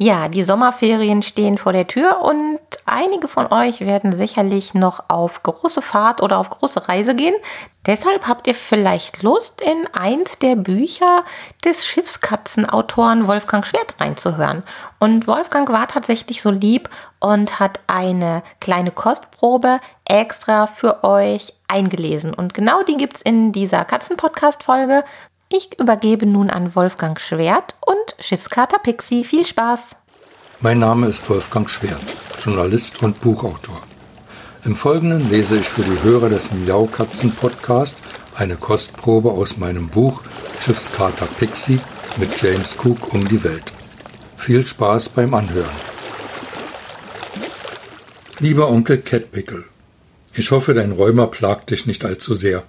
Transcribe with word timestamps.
Ja, 0.00 0.28
die 0.28 0.44
Sommerferien 0.44 1.22
stehen 1.22 1.58
vor 1.58 1.72
der 1.72 1.88
Tür 1.88 2.20
und 2.20 2.60
einige 2.86 3.26
von 3.26 3.52
euch 3.52 3.80
werden 3.80 4.12
sicherlich 4.12 4.72
noch 4.72 5.02
auf 5.08 5.42
große 5.42 5.82
Fahrt 5.82 6.22
oder 6.22 6.38
auf 6.38 6.50
große 6.50 6.88
Reise 6.88 7.16
gehen. 7.16 7.34
Deshalb 7.84 8.28
habt 8.28 8.46
ihr 8.46 8.54
vielleicht 8.54 9.24
Lust, 9.24 9.60
in 9.60 9.88
eins 9.92 10.38
der 10.38 10.54
Bücher 10.54 11.24
des 11.64 11.84
Schiffskatzenautoren 11.84 13.26
Wolfgang 13.26 13.66
Schwert 13.66 13.94
reinzuhören. 13.98 14.62
Und 15.00 15.26
Wolfgang 15.26 15.68
war 15.72 15.88
tatsächlich 15.88 16.42
so 16.42 16.50
lieb 16.50 16.88
und 17.18 17.58
hat 17.58 17.80
eine 17.88 18.44
kleine 18.60 18.92
Kostprobe 18.92 19.80
extra 20.04 20.68
für 20.68 21.02
euch 21.02 21.54
eingelesen. 21.66 22.34
Und 22.34 22.54
genau 22.54 22.82
die 22.84 22.96
gibt's 22.96 23.20
in 23.20 23.50
dieser 23.50 23.84
Katzenpodcast-Folge. 23.84 25.02
Ich 25.50 25.80
übergebe 25.80 26.26
nun 26.26 26.50
an 26.50 26.74
Wolfgang 26.74 27.18
Schwert 27.18 27.74
und 27.86 27.96
Schiffskater 28.20 28.78
Pixie. 28.78 29.24
Viel 29.24 29.46
Spaß! 29.46 29.96
Mein 30.60 30.78
Name 30.78 31.06
ist 31.06 31.30
Wolfgang 31.30 31.70
Schwert, 31.70 32.02
Journalist 32.44 33.02
und 33.02 33.18
Buchautor. 33.22 33.80
Im 34.66 34.76
Folgenden 34.76 35.30
lese 35.30 35.56
ich 35.58 35.66
für 35.66 35.80
die 35.80 36.02
Hörer 36.02 36.28
des 36.28 36.52
Miaukatzen 36.52 37.32
Podcast 37.32 37.96
eine 38.34 38.56
Kostprobe 38.56 39.30
aus 39.30 39.56
meinem 39.56 39.88
Buch 39.88 40.22
Schiffskater 40.60 41.26
Pixie 41.38 41.80
mit 42.18 42.42
James 42.42 42.76
Cook 42.84 43.14
um 43.14 43.26
die 43.26 43.42
Welt. 43.42 43.72
Viel 44.36 44.66
Spaß 44.66 45.08
beim 45.08 45.32
Anhören. 45.32 45.64
Lieber 48.38 48.68
Onkel 48.68 48.98
Catpickle, 48.98 49.64
ich 50.34 50.50
hoffe, 50.50 50.74
dein 50.74 50.92
Rheuma 50.92 51.26
plagt 51.26 51.70
dich 51.70 51.86
nicht 51.86 52.04
allzu 52.04 52.34
sehr. 52.34 52.64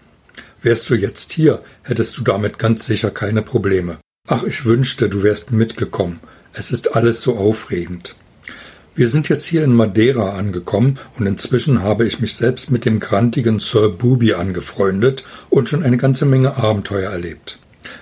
Wärst 0.62 0.90
du 0.90 0.96
jetzt 0.96 1.32
hier, 1.32 1.62
hättest 1.84 2.18
du 2.18 2.24
damit 2.24 2.60
ganz 2.60 2.86
sicher 2.86 3.12
keine 3.12 3.42
Probleme. 3.42 3.98
Ach, 4.28 4.44
ich 4.44 4.66
wünschte, 4.66 5.10
du 5.10 5.24
wärst 5.24 5.52
mitgekommen. 5.52 6.20
Es 6.54 6.72
ist 6.72 6.96
alles 6.96 7.22
so 7.22 7.38
aufregend. 7.38 8.16
Wir 8.96 9.08
sind 9.08 9.30
jetzt 9.30 9.46
hier 9.46 9.64
in 9.64 9.74
Madeira 9.74 10.36
angekommen 10.36 11.00
und 11.18 11.26
inzwischen 11.26 11.82
habe 11.82 12.06
ich 12.06 12.20
mich 12.20 12.36
selbst 12.36 12.70
mit 12.70 12.84
dem 12.84 13.00
grantigen 13.00 13.60
Sir 13.60 13.90
Booby 13.90 14.34
angefreundet 14.34 15.24
und 15.50 15.70
schon 15.70 15.84
eine 15.84 15.98
ganze 15.98 16.26
Menge 16.26 16.58
Abenteuer 16.58 17.10
erlebt. 17.10 17.60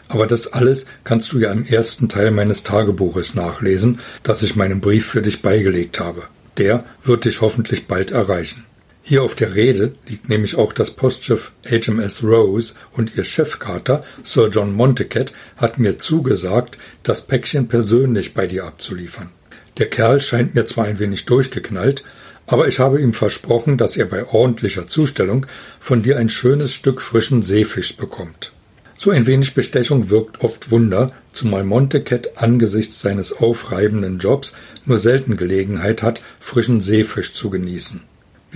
Aber 0.08 0.26
das 0.26 0.54
alles 0.54 0.88
kannst 1.04 1.32
du 1.32 1.40
ja 1.40 1.52
im 1.52 1.66
ersten 1.66 2.10
Teil 2.10 2.32
meines 2.32 2.64
Tagebuches 2.64 3.36
nachlesen, 3.36 4.00
das 4.24 4.42
ich 4.42 4.56
meinem 4.56 4.82
Brief 4.82 5.06
für 5.06 5.22
dich 5.22 5.42
beigelegt 5.42 6.00
habe. 6.00 6.24
Der 6.58 6.84
wird 7.04 7.26
dich 7.26 7.42
hoffentlich 7.42 7.88
bald 7.88 8.12
erreichen. 8.12 8.66
Hier 9.10 9.24
auf 9.24 9.36
der 9.36 9.56
Rede 9.56 9.94
liegt 10.06 10.28
nämlich 10.28 10.58
auch 10.58 10.74
das 10.74 10.92
Postschiff 10.92 11.54
HMS 11.64 12.26
Rose 12.26 12.74
und 12.92 13.16
ihr 13.16 13.24
Chefkater 13.24 14.02
Sir 14.26 14.50
John 14.50 14.74
Montecat 14.74 15.32
hat 15.56 15.80
mir 15.80 15.98
zugesagt, 15.98 16.78
das 17.04 17.26
Päckchen 17.26 17.70
persönlich 17.70 18.34
bei 18.34 18.48
dir 18.48 18.66
abzuliefern. 18.66 19.30
Der 19.78 19.90
Kerl 19.90 20.20
scheint 20.20 20.56
mir 20.56 20.66
zwar 20.66 20.88
ein 20.88 21.00
wenig 21.00 21.24
durchgeknallt, 21.24 22.04
aber 22.48 22.68
ich 22.68 22.80
habe 22.80 23.00
ihm 23.00 23.14
versprochen, 23.14 23.78
dass 23.78 23.96
er 23.96 24.08
bei 24.08 24.26
ordentlicher 24.26 24.90
Zustellung 24.90 25.46
von 25.80 26.04
dir 26.04 26.18
ein 26.18 26.28
schönes 26.28 26.74
Stück 26.74 27.00
frischen 27.00 27.44
Seefisch 27.44 27.96
bekommt. 27.96 28.52
So 28.98 29.12
ein 29.12 29.26
wenig 29.26 29.54
Bestechung 29.54 30.10
wirkt 30.10 30.42
oft 30.44 30.70
Wunder, 30.70 31.14
zumal 31.32 31.64
Montecat 31.64 32.40
angesichts 32.40 33.02
seines 33.02 33.32
aufreibenden 33.32 34.20
Jobs 34.20 34.52
nur 34.84 34.98
selten 34.98 35.38
Gelegenheit 35.38 36.04
hat, 36.04 36.22
frischen 36.42 36.82
Seefisch 36.82 37.32
zu 37.32 37.50
genießen. 37.50 38.02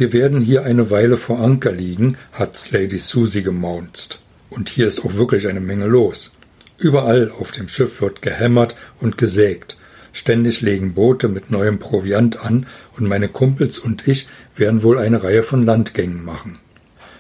Wir 0.02 0.14
werden 0.14 0.42
hier 0.42 0.66
eine 0.66 0.90
Weile 0.90 1.16
vor 1.16 1.42
Anker 1.42 1.72
liegen, 1.72 2.18
hat 2.32 2.72
Lady 2.72 2.98
Susie 2.98 3.44
gemaunzt. 3.44 4.20
Und 4.50 4.68
hier 4.68 4.88
ist 4.88 5.06
auch 5.06 5.14
wirklich 5.14 5.48
eine 5.48 5.60
Menge 5.60 5.86
los. 5.86 6.36
Überall 6.80 7.30
auf 7.30 7.52
dem 7.52 7.68
Schiff 7.68 8.02
wird 8.02 8.24
gehämmert 8.24 8.76
und 9.00 9.20
gesägt. 9.20 9.78
Ständig 10.12 10.62
legen 10.62 10.96
Boote 10.96 11.28
mit 11.28 11.52
neuem 11.52 11.78
Proviant 11.78 12.44
an 12.44 12.66
und 12.98 13.08
meine 13.08 13.28
Kumpels 13.28 13.78
und 13.78 14.08
ich 14.08 14.28
werden 14.56 14.82
wohl 14.82 14.98
eine 14.98 15.22
Reihe 15.22 15.44
von 15.44 15.68
Landgängen 15.68 16.26
machen. 16.26 16.58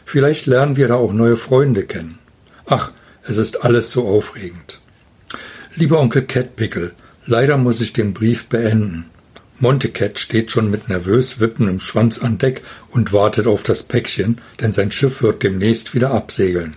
Vielleicht 0.03 0.47
lernen 0.47 0.75
wir 0.75 0.87
da 0.87 0.95
auch 0.95 1.13
neue 1.13 1.35
Freunde 1.35 1.83
kennen. 1.83 2.17
Ach, 2.65 2.93
es 3.21 3.37
ist 3.37 3.63
alles 3.63 3.91
so 3.91 4.07
aufregend. 4.07 4.81
Lieber 5.75 5.99
Onkel 5.99 6.23
Catpickle, 6.23 6.93
leider 7.27 7.59
muss 7.59 7.79
ich 7.79 7.93
den 7.93 8.15
Brief 8.15 8.47
beenden. 8.47 9.10
Montecat 9.61 10.17
steht 10.17 10.49
schon 10.49 10.71
mit 10.71 10.89
nervös 10.89 11.39
wippendem 11.39 11.79
Schwanz 11.79 12.17
an 12.17 12.39
Deck 12.39 12.63
und 12.89 13.13
wartet 13.13 13.45
auf 13.45 13.61
das 13.61 13.83
Päckchen, 13.83 14.41
denn 14.59 14.73
sein 14.73 14.91
Schiff 14.91 15.21
wird 15.21 15.43
demnächst 15.43 15.93
wieder 15.93 16.09
absegeln. 16.09 16.75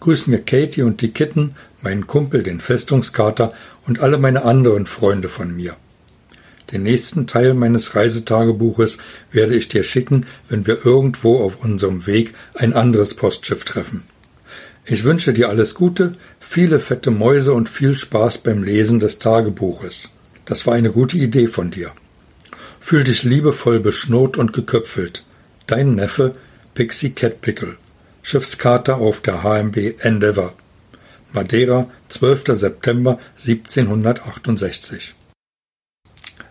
Grüß 0.00 0.26
mir 0.26 0.40
Katie 0.40 0.82
und 0.82 1.00
die 1.00 1.12
Kitten, 1.12 1.54
meinen 1.80 2.06
Kumpel, 2.06 2.42
den 2.42 2.60
Festungskater 2.60 3.54
und 3.86 4.00
alle 4.00 4.18
meine 4.18 4.44
anderen 4.44 4.84
Freunde 4.84 5.30
von 5.30 5.56
mir. 5.56 5.76
Den 6.72 6.82
nächsten 6.82 7.26
Teil 7.26 7.54
meines 7.54 7.96
Reisetagebuches 7.96 8.98
werde 9.32 9.54
ich 9.54 9.70
dir 9.70 9.82
schicken, 9.82 10.26
wenn 10.50 10.66
wir 10.66 10.84
irgendwo 10.84 11.42
auf 11.42 11.64
unserem 11.64 12.06
Weg 12.06 12.34
ein 12.52 12.74
anderes 12.74 13.14
Postschiff 13.14 13.64
treffen. 13.64 14.04
Ich 14.84 15.04
wünsche 15.04 15.32
dir 15.32 15.48
alles 15.48 15.74
Gute, 15.74 16.16
viele 16.38 16.80
fette 16.80 17.10
Mäuse 17.10 17.54
und 17.54 17.70
viel 17.70 17.96
Spaß 17.96 18.38
beim 18.38 18.62
Lesen 18.62 19.00
des 19.00 19.20
Tagebuches. 19.20 20.10
Das 20.44 20.66
war 20.66 20.74
eine 20.74 20.90
gute 20.90 21.16
Idee 21.16 21.46
von 21.46 21.70
dir. 21.70 21.92
Fühl 22.88 23.02
dich 23.02 23.24
liebevoll 23.24 23.80
beschnurrt 23.80 24.36
und 24.36 24.52
geköpfelt. 24.52 25.24
Dein 25.66 25.96
Neffe 25.96 26.34
Pixie 26.72 27.10
Catpickle, 27.10 27.78
Schiffskater 28.22 28.98
auf 28.98 29.20
der 29.22 29.42
HMB 29.42 30.04
Endeavour. 30.04 30.54
Madeira, 31.32 31.90
12. 32.10 32.56
September 32.56 33.18
1768. 33.44 35.16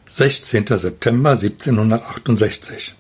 16. 0.09 0.65
September 0.75 1.29
1768. 1.29 2.95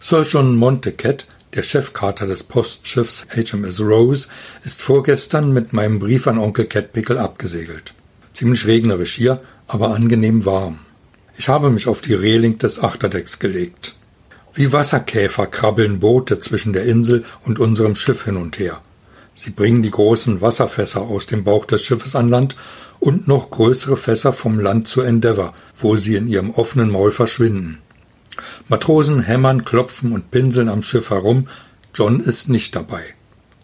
Sir 0.00 0.22
John 0.22 0.56
Montecat, 0.56 1.26
der 1.52 1.64
Chefkater 1.64 2.26
des 2.26 2.42
Postschiffs 2.42 3.26
HMS 3.28 3.82
Rose, 3.82 4.28
ist 4.64 4.80
vorgestern 4.80 5.52
mit 5.52 5.74
meinem 5.74 5.98
Brief 5.98 6.26
an 6.26 6.38
Onkel 6.38 6.64
Catpickle 6.64 7.20
abgesegelt. 7.20 7.92
Ziemlich 8.32 8.66
regnerisch 8.66 9.14
hier, 9.14 9.42
aber 9.66 9.94
angenehm 9.94 10.46
warm. 10.46 10.78
Ich 11.40 11.48
habe 11.48 11.70
mich 11.70 11.86
auf 11.86 12.00
die 12.00 12.14
Reling 12.14 12.58
des 12.58 12.82
Achterdecks 12.82 13.38
gelegt. 13.38 13.94
Wie 14.54 14.72
Wasserkäfer 14.72 15.46
krabbeln 15.46 16.00
Boote 16.00 16.40
zwischen 16.40 16.72
der 16.72 16.82
Insel 16.82 17.24
und 17.44 17.60
unserem 17.60 17.94
Schiff 17.94 18.24
hin 18.24 18.36
und 18.36 18.58
her. 18.58 18.82
Sie 19.34 19.50
bringen 19.50 19.84
die 19.84 19.92
großen 19.92 20.40
Wasserfässer 20.40 21.00
aus 21.00 21.28
dem 21.28 21.44
Bauch 21.44 21.64
des 21.64 21.84
Schiffes 21.84 22.16
an 22.16 22.28
Land 22.28 22.56
und 22.98 23.28
noch 23.28 23.50
größere 23.50 23.96
Fässer 23.96 24.32
vom 24.32 24.58
Land 24.58 24.88
zur 24.88 25.06
Endeavour, 25.06 25.54
wo 25.78 25.94
sie 25.94 26.16
in 26.16 26.26
ihrem 26.26 26.50
offenen 26.50 26.90
Maul 26.90 27.12
verschwinden. 27.12 27.78
Matrosen 28.66 29.20
hämmern, 29.20 29.64
klopfen 29.64 30.10
und 30.10 30.32
pinseln 30.32 30.68
am 30.68 30.82
Schiff 30.82 31.10
herum. 31.10 31.46
John 31.94 32.18
ist 32.18 32.48
nicht 32.48 32.74
dabei. 32.74 33.04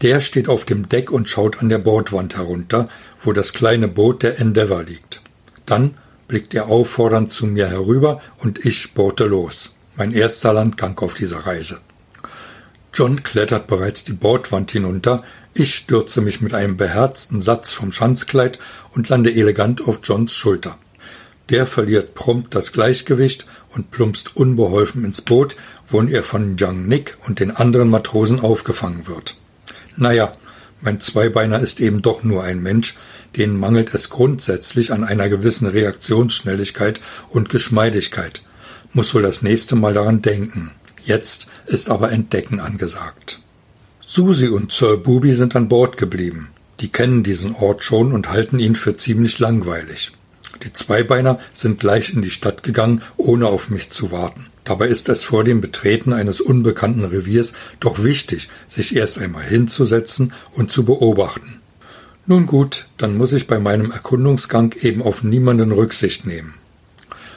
Der 0.01 0.21
steht 0.21 0.49
auf 0.49 0.65
dem 0.65 0.89
Deck 0.89 1.11
und 1.11 1.29
schaut 1.29 1.61
an 1.61 1.71
der 1.71 1.79
Bordwand 1.79 2.37
herunter, 2.37 2.87
wo 3.21 3.33
das 3.33 3.53
kleine 3.53 3.89
Boot 3.89 4.23
der 4.23 4.39
Endeavour 4.39 4.84
liegt. 4.84 5.23
Dann 5.67 5.97
blickt 6.34 6.53
er 6.53 6.67
auffordernd 6.67 7.31
zu 7.31 7.47
mir 7.47 7.69
herüber 7.69 8.21
und 8.39 8.66
ich 8.66 8.81
sporte 8.83 9.27
los. 9.27 9.77
Mein 9.95 10.13
erster 10.13 10.53
Landgang 10.53 10.98
auf 10.98 11.15
dieser 11.15 11.47
Reise. 11.47 11.78
John 12.92 13.22
klettert 13.22 13.69
bereits 13.69 14.03
die 14.03 14.15
Bordwand 14.15 14.72
hinunter, 14.72 15.22
ich 15.54 15.72
stürze 15.72 16.21
mich 16.22 16.41
mit 16.41 16.53
einem 16.53 16.77
beherzten 16.77 17.41
Satz 17.41 17.72
vom 17.72 17.92
Schanzkleid 17.92 18.59
und 18.97 19.09
lande 19.10 19.33
elegant 19.33 19.86
auf 19.86 20.01
Johns 20.03 20.34
Schulter. 20.34 20.77
Der 21.51 21.66
verliert 21.66 22.15
prompt 22.15 22.53
das 22.53 22.72
Gleichgewicht 22.72 23.47
und 23.72 23.92
plumpst 23.92 24.36
unbeholfen 24.36 25.04
ins 25.04 25.21
Boot, 25.21 25.54
wo 25.89 26.03
er 26.03 26.25
von 26.25 26.57
Young 26.59 26.89
Nick 26.89 27.16
und 27.28 27.39
den 27.39 27.53
anderen 27.53 27.91
Matrosen 27.91 28.41
aufgefangen 28.41 29.07
wird. 29.07 29.36
Naja, 29.97 30.33
mein 30.81 30.98
Zweibeiner 30.98 31.60
ist 31.60 31.78
eben 31.78 32.03
doch 32.03 32.25
nur 32.25 32.42
ein 32.42 32.60
Mensch, 32.60 32.97
denen 33.36 33.59
mangelt 33.59 33.95
es 33.95 34.10
grundsätzlich 34.10 34.92
an 34.92 35.04
einer 35.04 35.28
gewissen 35.28 35.66
Reaktionsschnelligkeit 35.69 37.01
und 37.28 37.48
Geschmeidigkeit. 37.48 38.42
Muss 38.92 39.15
wohl 39.15 39.22
das 39.22 39.42
nächste 39.42 39.77
Mal 39.77 39.95
daran 39.95 40.22
denken. 40.22 40.71
Jetzt 41.04 41.48
ist 41.66 41.91
aber 41.91 42.13
Entdecken 42.13 42.60
angesagt. 42.60 43.41
Susi 44.03 44.48
und 44.48 44.71
Sir 44.71 44.97
Booby 44.97 45.34
sind 45.34 45.57
an 45.57 45.69
Bord 45.69 45.97
geblieben. 45.97 46.51
Die 46.81 46.89
kennen 46.89 47.22
diesen 47.22 47.54
Ort 47.54 47.84
schon 47.84 48.13
und 48.13 48.28
halten 48.28 48.59
ihn 48.59 48.77
für 48.77 48.97
ziemlich 48.97 49.39
langweilig. 49.39 50.13
Die 50.63 50.72
Zweibeiner 50.72 51.41
sind 51.53 51.81
gleich 51.81 52.13
in 52.15 52.22
die 52.22 52.31
Stadt 52.31 52.63
gegangen, 52.63 53.03
ohne 53.16 53.48
auf 53.48 53.71
mich 53.71 53.91
zu 53.91 54.13
warten. 54.13 54.47
Dabei 54.65 54.89
ist 54.89 55.09
es 55.09 55.25
vor 55.25 55.45
dem 55.45 55.60
Betreten 55.60 56.13
eines 56.13 56.41
unbekannten 56.41 57.04
Reviers 57.04 57.53
doch 57.81 58.03
wichtig, 58.03 58.48
sich 58.66 58.97
erst 58.97 59.19
einmal 59.19 59.45
hinzusetzen 59.45 60.33
und 60.53 60.71
zu 60.71 60.84
beobachten. 60.84 61.60
Nun 62.26 62.47
gut, 62.47 62.86
dann 62.97 63.18
muss 63.18 63.34
ich 63.34 63.47
bei 63.47 63.59
meinem 63.59 63.91
Erkundungsgang 63.91 64.74
eben 64.80 65.03
auf 65.03 65.22
niemanden 65.22 65.72
Rücksicht 65.72 66.26
nehmen. 66.26 66.54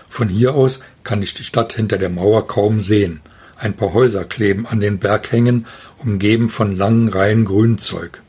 Von 0.09 0.29
hier 0.29 0.53
aus 0.53 0.79
kann 1.03 1.21
ich 1.21 1.33
die 1.33 1.43
Stadt 1.43 1.73
hinter 1.73 1.97
der 1.97 2.09
Mauer 2.09 2.47
kaum 2.47 2.79
sehen. 2.79 3.19
Ein 3.57 3.73
paar 3.73 3.93
Häuser 3.93 4.23
kleben 4.23 4.65
an 4.65 4.79
den 4.79 4.97
Berghängen, 4.97 5.65
umgeben 5.97 6.49
von 6.49 6.77
langen 6.77 7.09
Reihen 7.09 7.43
Grünzeug. 7.43 8.21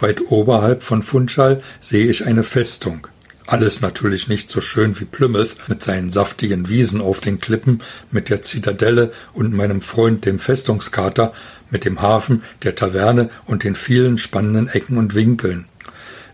Weit 0.00 0.32
oberhalb 0.32 0.82
von 0.82 1.04
Funchal 1.04 1.62
sehe 1.80 2.08
ich 2.08 2.26
eine 2.26 2.42
Festung. 2.42 3.06
Alles 3.46 3.80
natürlich 3.80 4.26
nicht 4.26 4.50
so 4.50 4.60
schön 4.60 4.98
wie 4.98 5.04
Plymouth 5.04 5.56
mit 5.68 5.82
seinen 5.82 6.10
saftigen 6.10 6.68
Wiesen 6.68 7.00
auf 7.00 7.20
den 7.20 7.40
Klippen, 7.40 7.82
mit 8.10 8.30
der 8.30 8.42
Zitadelle 8.42 9.12
und 9.32 9.52
meinem 9.52 9.80
Freund 9.80 10.24
dem 10.24 10.40
Festungskater, 10.40 11.30
mit 11.70 11.84
dem 11.84 12.02
Hafen, 12.02 12.42
der 12.64 12.74
Taverne 12.74 13.30
und 13.44 13.62
den 13.62 13.76
vielen 13.76 14.18
spannenden 14.18 14.66
Ecken 14.68 14.96
und 14.96 15.14
Winkeln. 15.14 15.66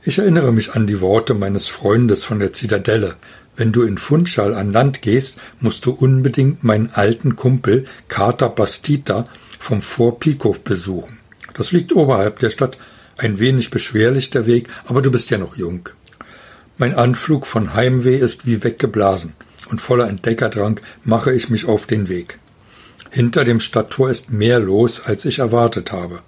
Ich 0.03 0.19
erinnere 0.19 0.51
mich 0.51 0.73
an 0.73 0.87
die 0.87 1.03
Worte 1.03 1.35
meines 1.35 1.69
Freundes 1.69 2.25
von 2.25 2.39
der 2.39 2.55
Zitadelle. 2.55 3.17
Wenn 3.55 3.71
du 3.71 3.83
in 3.83 3.99
Funchal 3.99 4.55
an 4.55 4.73
Land 4.73 5.03
gehst, 5.03 5.39
musst 5.61 5.85
du 5.85 5.91
unbedingt 5.91 6.65
meinen 6.65 6.89
alten 6.91 7.37
Kumpel 7.37 7.85
Kater 8.09 8.49
Bastita 8.49 9.27
vom 9.59 9.83
Fort 9.83 10.21
Pico 10.21 10.57
besuchen. 10.65 11.19
Das 11.53 11.73
liegt 11.73 11.95
oberhalb 11.95 12.39
der 12.39 12.49
Stadt, 12.49 12.79
ein 13.19 13.41
wenig 13.41 13.69
beschwerlich 13.69 14.31
der 14.31 14.47
Weg, 14.47 14.71
aber 14.87 15.03
du 15.03 15.11
bist 15.11 15.29
ja 15.29 15.37
noch 15.37 15.59
jung. 15.59 15.91
Mein 16.79 16.95
Anflug 16.95 17.47
von 17.47 17.75
Heimweh 17.75 18.17
ist 18.17 18.47
wie 18.47 18.65
weggeblasen, 18.65 19.35
und 19.69 19.83
voller 19.83 20.09
Entdeckerdrang 20.09 20.81
mache 21.05 21.35
ich 21.35 21.51
mich 21.51 21.67
auf 21.67 21.87
den 21.87 22.09
Weg. 22.09 22.39
Hinter 23.11 23.45
dem 23.45 23.61
Stadttor 23.61 24.09
ist 24.09 24.33
mehr 24.33 24.61
los, 24.61 25.03
als 25.05 25.27
ich 25.27 25.41
erwartet 25.41 25.93
habe. 25.93 26.21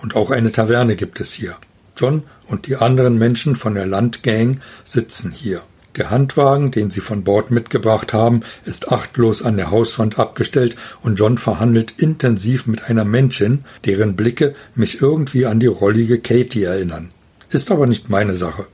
Und 0.00 0.16
auch 0.16 0.32
eine 0.32 0.50
Taverne 0.50 0.96
gibt 0.96 1.20
es 1.20 1.32
hier. 1.32 1.56
John 1.96 2.22
und 2.48 2.66
die 2.66 2.76
anderen 2.76 3.18
Menschen 3.18 3.56
von 3.56 3.74
der 3.74 3.86
Landgang 3.86 4.60
sitzen 4.84 5.32
hier. 5.32 5.62
Der 5.96 6.10
Handwagen, 6.10 6.70
den 6.70 6.90
sie 6.90 7.00
von 7.00 7.22
Bord 7.22 7.50
mitgebracht 7.50 8.14
haben, 8.14 8.40
ist 8.64 8.90
achtlos 8.90 9.42
an 9.42 9.58
der 9.58 9.70
Hauswand 9.70 10.18
abgestellt 10.18 10.74
und 11.02 11.18
John 11.18 11.36
verhandelt 11.36 11.94
intensiv 11.98 12.66
mit 12.66 12.84
einer 12.84 13.04
Männchen, 13.04 13.64
deren 13.84 14.16
Blicke 14.16 14.54
mich 14.74 15.02
irgendwie 15.02 15.44
an 15.44 15.60
die 15.60 15.66
rollige 15.66 16.18
Katie 16.18 16.64
erinnern. 16.64 17.10
Ist 17.50 17.70
aber 17.70 17.86
nicht 17.86 18.08
meine 18.08 18.34
Sache. 18.34 18.66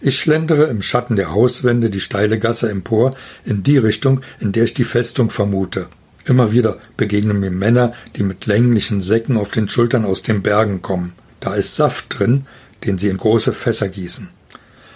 Ich 0.00 0.18
schlendere 0.18 0.64
im 0.64 0.82
Schatten 0.82 1.14
der 1.14 1.30
Hauswände 1.30 1.88
die 1.88 2.00
steile 2.00 2.38
Gasse 2.38 2.68
empor, 2.68 3.14
in 3.44 3.62
die 3.62 3.78
Richtung, 3.78 4.20
in 4.40 4.50
der 4.50 4.64
ich 4.64 4.74
die 4.74 4.84
Festung 4.84 5.30
vermute. 5.30 5.86
Immer 6.24 6.50
wieder 6.50 6.78
begegnen 6.96 7.38
mir 7.38 7.52
Männer, 7.52 7.92
die 8.16 8.24
mit 8.24 8.46
länglichen 8.46 9.00
Säcken 9.00 9.36
auf 9.36 9.52
den 9.52 9.68
Schultern 9.68 10.04
aus 10.04 10.22
den 10.22 10.42
Bergen 10.42 10.82
kommen. 10.82 11.12
Da 11.46 11.54
ist 11.54 11.76
Saft 11.76 12.06
drin, 12.08 12.44
den 12.84 12.98
sie 12.98 13.06
in 13.06 13.18
große 13.18 13.52
Fässer 13.52 13.88
gießen. 13.88 14.30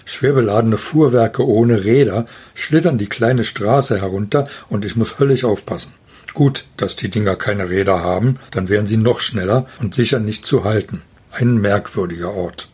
Schwer 0.05 0.33
beladene 0.33 0.79
Fuhrwerke 0.79 1.47
ohne 1.47 1.85
Räder 1.85 2.27
schlittern 2.55 2.99
die 2.99 3.07
kleine 3.07 3.45
Straße 3.45 4.01
herunter 4.01 4.49
und 4.69 4.85
ich 4.85 4.97
muss 4.97 5.21
höllisch 5.21 5.45
aufpassen. 5.45 5.93
Gut, 6.35 6.65
dass 6.77 6.97
die 6.97 7.09
Dinger 7.09 7.37
keine 7.37 7.71
Räder 7.71 8.03
haben, 8.03 8.41
dann 8.51 8.69
wären 8.69 8.89
sie 8.89 8.97
noch 8.97 9.21
schneller 9.21 9.67
und 9.79 9.95
sicher 9.95 10.19
nicht 10.19 10.45
zu 10.45 10.65
halten. 10.65 11.03
Ein 11.31 11.59
merkwürdiger 11.59 12.35
Ort. 12.35 12.69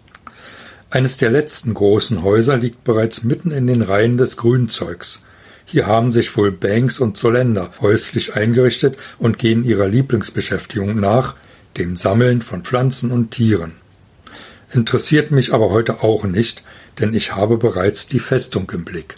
Eines 0.89 1.19
der 1.19 1.31
letzten 1.31 1.75
großen 1.75 2.23
Häuser 2.23 2.57
liegt 2.57 2.83
bereits 2.83 3.25
mitten 3.25 3.51
in 3.51 3.67
den 3.67 3.83
Reihen 3.83 4.17
des 4.17 4.39
Grünzeugs. 4.39 5.21
Hier 5.67 5.85
haben 5.85 6.13
sich 6.13 6.35
wohl 6.39 6.51
Banks 6.51 6.99
und 6.99 7.19
Zoländer 7.19 7.73
häuslich 7.83 8.37
eingerichtet 8.37 8.97
und 9.19 9.37
gehen 9.37 9.67
ihrer 9.67 9.87
Lieblingsbeschäftigung 9.87 10.99
nach, 10.99 11.35
dem 11.77 11.97
Sammeln 11.97 12.43
von 12.43 12.63
Pflanzen 12.63 13.11
und 13.13 13.31
Tieren. 13.31 13.73
Interessiert 14.73 15.31
mich 15.31 15.55
aber 15.55 15.71
heute 15.71 16.03
auch 16.03 16.25
nicht, 16.25 16.63
denn 16.99 17.15
ich 17.15 17.37
habe 17.37 17.57
bereits 17.57 18.09
die 18.09 18.19
Festung 18.19 18.71
im 18.75 18.85
Blick. 18.85 19.17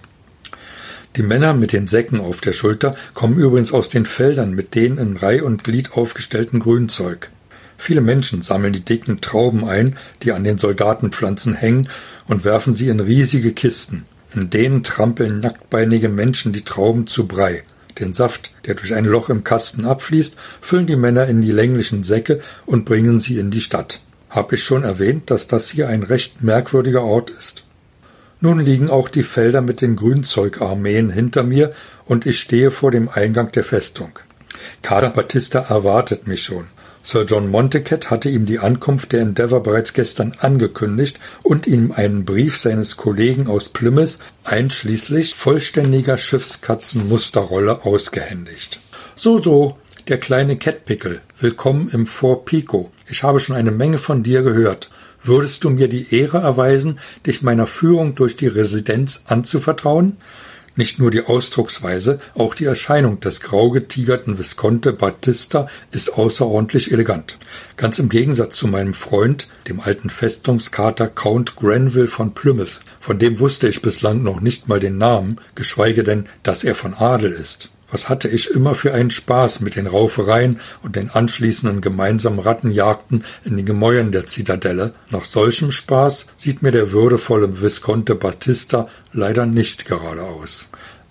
Die 1.17 1.23
Männer 1.23 1.55
mit 1.55 1.73
den 1.73 1.89
Säcken 1.89 2.21
auf 2.21 2.41
der 2.41 2.53
Schulter 2.53 2.95
kommen 3.15 3.39
übrigens 3.39 3.73
aus 3.73 3.89
den 3.89 4.07
Feldern 4.07 4.53
mit 4.53 4.75
den 4.75 4.99
in 4.99 5.17
Reih 5.17 5.43
und 5.43 5.65
Glied 5.65 5.93
aufgestellten 5.93 6.61
Grünzeug. 6.61 7.31
Viele 7.79 8.01
Menschen 8.01 8.43
sammeln 8.43 8.73
die 8.73 8.85
dicken 8.85 9.21
Trauben 9.21 9.65
ein, 9.65 9.97
die 10.23 10.33
an 10.33 10.45
den 10.45 10.59
Soldatenpflanzen 10.59 11.55
hängen, 11.55 11.89
und 12.27 12.45
werfen 12.45 12.75
sie 12.75 12.89
in 12.89 13.01
riesige 13.01 13.53
Kisten. 13.53 14.05
In 14.35 14.51
denen 14.51 14.83
trampeln 14.83 15.41
nacktbeinige 15.41 16.09
Menschen 16.09 16.53
die 16.53 16.65
Trauben 16.65 17.07
zu 17.07 17.27
Brei. 17.27 17.63
Den 17.99 18.13
Saft, 18.15 18.51
der 18.67 18.75
durch 18.75 18.95
ein 18.95 19.05
Loch 19.05 19.29
im 19.29 19.45
Kasten 19.45 19.85
abfließt, 19.85 20.37
füllen 20.61 20.87
die 20.87 20.97
Männer 20.97 21.27
in 21.27 21.43
die 21.43 21.53
länglichen 21.53 22.05
Säcke 22.05 22.41
und 22.67 22.85
bringen 22.85 23.21
sie 23.21 23.39
in 23.39 23.51
die 23.51 23.61
Stadt. 23.61 24.01
Hab 24.31 24.53
ich 24.53 24.63
schon 24.63 24.85
erwähnt, 24.85 25.31
dass 25.31 25.49
das 25.49 25.71
hier 25.71 25.89
ein 25.89 26.03
recht 26.03 26.43
merkwürdiger 26.43 27.03
Ort 27.03 27.31
ist. 27.31 27.65
Nun 28.41 28.61
liegen 28.61 28.89
auch 28.89 29.09
die 29.09 29.25
Felder 29.25 29.63
mit 29.63 29.81
den 29.81 29.97
Grünzeugarmeen 29.97 31.11
hinter 31.11 31.43
mir 31.43 31.73
und 32.05 32.25
ich 32.25 32.39
stehe 32.39 32.71
vor 32.71 32.93
dem 32.93 33.09
Eingang 33.09 33.51
der 33.51 33.65
Festung. 33.65 34.13
Kader 34.83 35.11
Battista 35.11 35.61
erwartet 35.61 36.27
mich 36.27 36.43
schon. 36.45 36.67
Sir 37.03 37.25
John 37.25 37.51
Montecat 37.51 38.11
hatte 38.11 38.29
ihm 38.29 38.45
die 38.45 38.59
Ankunft 38.59 39.13
der 39.13 39.21
Endeavour 39.21 39.63
bereits 39.63 39.95
gestern 39.95 40.35
angekündigt 40.39 41.19
und 41.43 41.67
ihm 41.67 41.93
einen 41.93 42.25
Brief 42.25 42.59
seines 42.59 42.97
Kollegen 42.97 43.47
aus 43.47 43.71
Plymouth 43.71 44.19
einschließlich 44.45 45.35
vollständiger 45.35 46.19
Schiffskatzenmusterrolle 46.19 47.85
ausgehändigt. 47.85 48.81
So, 49.17 49.41
so, 49.41 49.79
der 50.09 50.19
kleine 50.19 50.57
Catpickle, 50.57 51.21
willkommen 51.41 51.89
im 51.91 52.07
Fort 52.07 52.45
Pico. 52.45 52.91
Ich 53.09 53.23
habe 53.23 53.41
schon 53.41 53.57
eine 53.57 53.71
Menge 53.71 53.99
von 53.99 54.23
dir 54.23 54.43
gehört. 54.43 54.91
Würdest 55.23 55.65
du 55.65 55.71
mir 55.71 55.89
die 55.89 56.15
Ehre 56.15 56.39
erweisen, 56.39 56.99
dich 57.27 57.43
meiner 57.43 57.67
Führung 57.67 58.15
durch 58.15 58.37
die 58.37 58.47
Residenz 58.47 59.25
anzuvertrauen? 59.27 60.17
Nicht 60.79 61.01
nur 61.01 61.11
die 61.11 61.25
Ausdrucksweise, 61.25 62.21
auch 62.37 62.55
die 62.55 62.67
Erscheinung 62.67 63.19
des 63.19 63.41
grau 63.41 63.71
getigerten 63.71 64.39
Visconte 64.39 64.93
Battista 64.93 65.67
ist 65.91 66.11
außerordentlich 66.11 66.93
elegant. 66.93 67.37
Ganz 67.77 67.99
im 67.99 68.09
Gegensatz 68.09 68.55
zu 68.55 68.69
meinem 68.69 68.95
Freund, 68.95 69.49
dem 69.67 69.81
alten 69.81 70.09
Festungskater 70.09 71.09
Count 71.09 71.57
Granville 71.57 72.07
von 72.07 72.33
Plymouth. 72.33 72.79
Von 73.01 73.19
dem 73.19 73.41
wusste 73.41 73.67
ich 73.67 73.83
bislang 73.83 74.23
noch 74.23 74.41
nicht 74.41 74.69
mal 74.69 74.79
den 74.79 74.99
Namen, 74.99 75.41
geschweige 75.57 76.05
denn, 76.05 76.29
dass 76.45 76.63
er 76.63 76.77
von 76.77 76.95
Adel 76.95 77.33
ist. 77.33 77.71
Was 77.91 78.09
hatte 78.09 78.29
ich 78.29 78.51
immer 78.51 78.75
für 78.75 78.93
einen 78.93 79.11
Spaß 79.11 79.61
mit 79.61 79.77
den 79.77 79.87
Raufereien 79.87 80.61
und 80.83 80.97
den 80.97 81.09
anschließenden 81.09 81.81
gemeinsamen 81.81 82.39
Rattenjagden 82.39 83.25
in 83.45 83.57
den 83.57 83.65
Gemäuern 83.65 84.13
der 84.13 84.27
Zitadelle. 84.27 84.93
Nach 85.11 85.25
solchem 85.25 85.71
Spaß 85.71 86.27
sieht 86.37 86.63
mir 86.63 86.71
der 86.71 86.93
würdevolle 86.93 87.63
Visconte 87.63 88.15
Battista 88.15 88.89
leider 89.13 89.47
nicht 89.47 89.87
gerade 89.87 90.23
aus. 90.23 90.69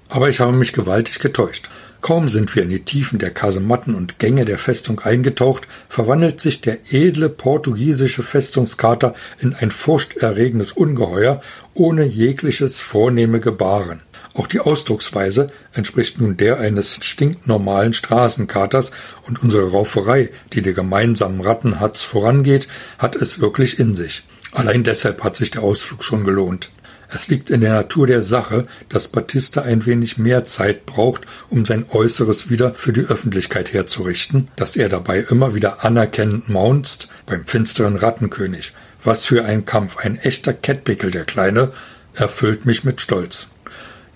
Aber 0.09 0.29
ich 0.29 0.39
habe 0.39 0.51
mich 0.51 0.71
gewaltig 0.73 1.19
getäuscht. 1.19 1.69
Kaum 2.01 2.29
sind 2.29 2.55
wir 2.55 2.63
in 2.63 2.69
die 2.69 2.83
Tiefen 2.85 3.17
der 3.17 3.31
Kasematten 3.31 3.95
und 3.95 4.19
Gänge 4.19 4.45
der 4.45 4.59
Festung 4.59 4.99
eingetaucht, 4.99 5.67
verwandelt 5.89 6.39
sich 6.39 6.61
der 6.61 6.77
edle 6.93 7.27
portugiesische 7.27 8.23
Festungskater 8.23 9.15
in 9.39 9.55
ein 9.55 9.71
furchterregendes 9.71 10.71
Ungeheuer 10.71 11.41
ohne 11.73 12.05
jegliches 12.05 12.79
vornehme 12.79 13.39
Gebaren. 13.39 14.03
Auch 14.37 14.45
die 14.45 14.59
Ausdrucksweise 14.59 15.47
entspricht 15.73 16.21
nun 16.21 16.37
der 16.37 16.59
eines 16.59 16.99
stinknormalen 17.01 17.93
Straßenkaters 17.93 18.91
und 19.23 19.41
unsere 19.41 19.71
Rauferei, 19.71 20.29
die 20.53 20.61
der 20.61 20.73
gemeinsamen 20.73 21.41
Rattenhatz 21.41 22.03
vorangeht, 22.03 22.67
hat 22.99 23.15
es 23.15 23.41
wirklich 23.41 23.79
in 23.79 23.95
sich. 23.95 24.25
Allein 24.51 24.83
deshalb 24.83 25.23
hat 25.23 25.35
sich 25.35 25.49
der 25.49 25.63
Ausflug 25.63 26.03
schon 26.03 26.23
gelohnt. 26.23 26.69
Es 27.09 27.29
liegt 27.29 27.49
in 27.49 27.61
der 27.61 27.73
Natur 27.73 28.05
der 28.05 28.21
Sache, 28.21 28.67
dass 28.89 29.07
Batista 29.07 29.63
ein 29.63 29.87
wenig 29.87 30.19
mehr 30.19 30.43
Zeit 30.43 30.85
braucht, 30.85 31.23
um 31.49 31.65
sein 31.65 31.85
Äußeres 31.89 32.51
wieder 32.51 32.73
für 32.73 32.93
die 32.93 33.05
Öffentlichkeit 33.05 33.73
herzurichten, 33.73 34.49
dass 34.55 34.75
er 34.75 34.87
dabei 34.87 35.21
immer 35.21 35.55
wieder 35.55 35.83
anerkennend 35.83 36.47
maunzt 36.47 37.09
beim 37.25 37.45
finsteren 37.45 37.95
Rattenkönig. 37.95 38.73
Was 39.03 39.25
für 39.25 39.45
ein 39.45 39.65
Kampf, 39.65 39.97
ein 39.97 40.19
echter 40.19 40.53
Kettpickel, 40.53 41.09
der 41.09 41.23
Kleine, 41.23 41.71
erfüllt 42.13 42.67
mich 42.67 42.83
mit 42.83 43.01
Stolz. 43.01 43.47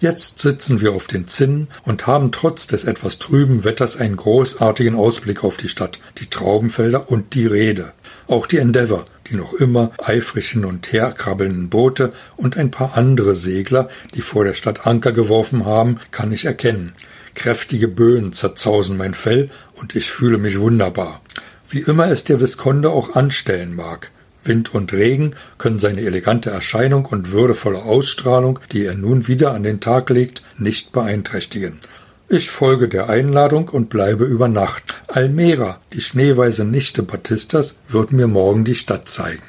Jetzt 0.02 0.40
sitzen 0.40 0.82
wir 0.82 0.94
auf 0.94 1.06
den 1.06 1.28
Zinnen 1.28 1.68
und 1.84 2.08
haben 2.08 2.32
trotz 2.32 2.66
des 2.66 2.86
etwas 2.86 3.20
trüben 3.20 3.64
Wetters 3.64 3.98
einen 3.98 4.16
großartigen 4.16 4.96
Ausblick 4.96 5.44
auf 5.44 5.58
die 5.58 5.70
Stadt, 5.70 6.00
die 6.18 6.26
Traubenfelder 6.26 7.12
und 7.12 7.36
die 7.36 7.46
Rede. 7.46 7.94
Auch 8.28 8.48
die 8.48 8.58
Endeavour, 8.58 9.06
die 9.28 9.36
noch 9.36 9.54
immer 9.54 9.92
eifrig 10.00 10.50
hin 10.50 10.66
und 10.66 10.92
her 10.92 11.14
krabbelnden 11.16 11.70
Boote 11.70 12.14
und 12.36 12.58
ein 12.58 12.72
paar 12.72 12.98
andere 12.98 13.36
Segler, 13.36 13.90
die 14.16 14.22
vor 14.22 14.44
der 14.44 14.56
Stadt 14.56 14.88
Anker 14.88 15.12
geworfen 15.12 15.68
haben, 15.68 16.00
kann 16.10 16.32
ich 16.32 16.46
erkennen. 16.46 16.94
Kräftige 17.36 17.88
Böen 17.88 18.34
zerzausen 18.34 18.98
mein 18.98 19.14
Fell 19.14 19.52
und 19.76 19.96
ich 19.96 20.10
fühle 20.10 20.40
mich 20.40 20.60
wunderbar. 20.60 21.22
Wie 21.70 21.82
immer 21.82 22.08
es 22.08 22.24
der 22.24 22.42
Visconde 22.42 22.90
auch 22.90 23.16
anstellen 23.16 23.76
mag. 23.76 24.10
Wind 24.44 24.74
und 24.74 24.94
Regen 24.94 25.36
können 25.58 25.80
seine 25.80 26.02
elegante 26.02 26.50
Erscheinung 26.50 27.06
und 27.06 27.32
würdevolle 27.32 27.84
Ausstrahlung, 27.84 28.60
die 28.72 28.86
er 28.86 28.96
nun 28.96 29.28
wieder 29.28 29.54
an 29.54 29.64
den 29.64 29.80
Tag 29.80 30.10
legt, 30.10 30.44
nicht 30.58 30.92
beeinträchtigen. 30.92 31.80
Ich 32.28 32.50
folge 32.50 32.88
der 32.88 33.10
Einladung 33.10 33.68
und 33.68 33.90
bleibe 33.90 34.24
über 34.24 34.48
Nacht. 34.48 34.96
Almera, 35.08 35.80
die 35.92 36.00
schneeweiße 36.00 36.64
Nichte 36.64 37.04
Batistas, 37.04 37.80
wird 37.90 38.14
mir 38.14 38.28
morgen 38.28 38.64
die 38.64 38.76
Stadt 38.76 39.10
zeigen. 39.10 39.44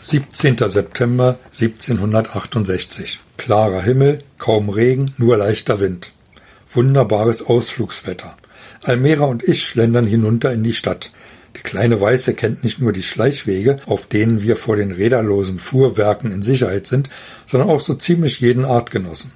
17. 0.00 0.56
September 0.68 1.36
1768. 1.46 3.18
Klarer 3.36 3.82
Himmel, 3.82 4.22
kaum 4.38 4.68
Regen, 4.68 5.14
nur 5.18 5.36
leichter 5.36 5.80
Wind. 5.80 6.12
Wunderbares 6.72 7.44
Ausflugswetter. 7.44 8.36
Almera 8.84 9.24
und 9.24 9.42
ich 9.42 9.64
schlendern 9.64 10.06
hinunter 10.06 10.52
in 10.52 10.62
die 10.62 10.74
Stadt. 10.74 11.10
Die 11.56 11.62
kleine 11.62 12.00
Weiße 12.00 12.34
kennt 12.34 12.64
nicht 12.64 12.80
nur 12.80 12.92
die 12.92 13.02
Schleichwege, 13.02 13.78
auf 13.86 14.06
denen 14.06 14.42
wir 14.42 14.56
vor 14.56 14.76
den 14.76 14.92
räderlosen 14.92 15.58
Fuhrwerken 15.58 16.30
in 16.30 16.42
Sicherheit 16.42 16.86
sind, 16.86 17.08
sondern 17.46 17.70
auch 17.70 17.80
so 17.80 17.94
ziemlich 17.94 18.40
jeden 18.40 18.66
Artgenossen. 18.66 19.32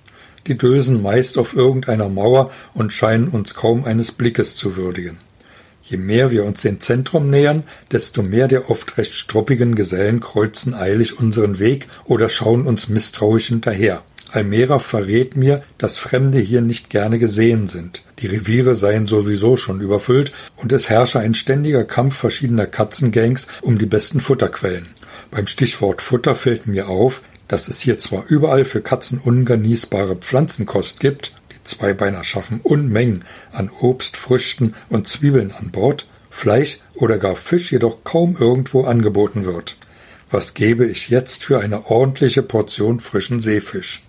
Die 0.46 0.58
dösen 0.58 1.02
meist 1.02 1.38
auf 1.38 1.54
irgendeiner 1.54 2.08
Mauer 2.08 2.50
und 2.74 2.92
scheinen 2.92 3.28
uns 3.28 3.54
kaum 3.54 3.84
eines 3.84 4.12
Blickes 4.12 4.54
zu 4.54 4.76
würdigen. 4.76 5.18
Je 5.82 5.96
mehr 5.96 6.30
wir 6.30 6.44
uns 6.44 6.60
dem 6.62 6.80
Zentrum 6.80 7.30
nähern, 7.30 7.64
desto 7.90 8.22
mehr 8.22 8.48
der 8.48 8.70
oft 8.70 8.98
recht 8.98 9.14
struppigen 9.14 9.74
Gesellen 9.74 10.20
kreuzen 10.20 10.74
eilig 10.74 11.18
unseren 11.18 11.58
Weg 11.58 11.88
oder 12.04 12.28
schauen 12.28 12.66
uns 12.66 12.88
misstrauisch 12.88 13.48
hinterher. 13.48 14.02
Almera 14.32 14.78
verrät 14.78 15.36
mir, 15.36 15.62
dass 15.78 15.98
Fremde 15.98 16.38
hier 16.38 16.60
nicht 16.60 16.90
gerne 16.90 17.18
gesehen 17.18 17.68
sind. 17.68 18.02
Die 18.20 18.26
Reviere 18.26 18.74
seien 18.74 19.06
sowieso 19.06 19.56
schon 19.56 19.80
überfüllt 19.80 20.32
und 20.56 20.72
es 20.72 20.90
herrsche 20.90 21.20
ein 21.20 21.34
ständiger 21.34 21.84
Kampf 21.84 22.16
verschiedener 22.16 22.66
Katzengangs 22.66 23.46
um 23.62 23.78
die 23.78 23.86
besten 23.86 24.20
Futterquellen. 24.20 24.88
Beim 25.30 25.46
Stichwort 25.46 26.02
Futter 26.02 26.34
fällt 26.34 26.66
mir 26.66 26.88
auf, 26.88 27.22
dass 27.48 27.68
es 27.68 27.80
hier 27.80 27.98
zwar 27.98 28.24
überall 28.28 28.64
für 28.64 28.80
Katzen 28.80 29.18
ungenießbare 29.18 30.16
Pflanzenkost 30.16 31.00
gibt, 31.00 31.32
die 31.52 31.64
Zweibeiner 31.64 32.24
schaffen 32.24 32.60
Unmengen 32.62 33.24
an 33.52 33.70
Obst, 33.80 34.16
Früchten 34.16 34.74
und 34.88 35.08
Zwiebeln 35.08 35.50
an 35.52 35.70
Bord, 35.70 36.06
Fleisch 36.30 36.78
oder 36.94 37.18
gar 37.18 37.36
Fisch 37.36 37.72
jedoch 37.72 38.04
kaum 38.04 38.36
irgendwo 38.38 38.84
angeboten 38.84 39.44
wird. 39.44 39.76
Was 40.30 40.54
gebe 40.54 40.86
ich 40.86 41.08
jetzt 41.08 41.42
für 41.42 41.60
eine 41.60 41.86
ordentliche 41.86 42.42
Portion 42.42 43.00
frischen 43.00 43.40
Seefisch? 43.40 44.04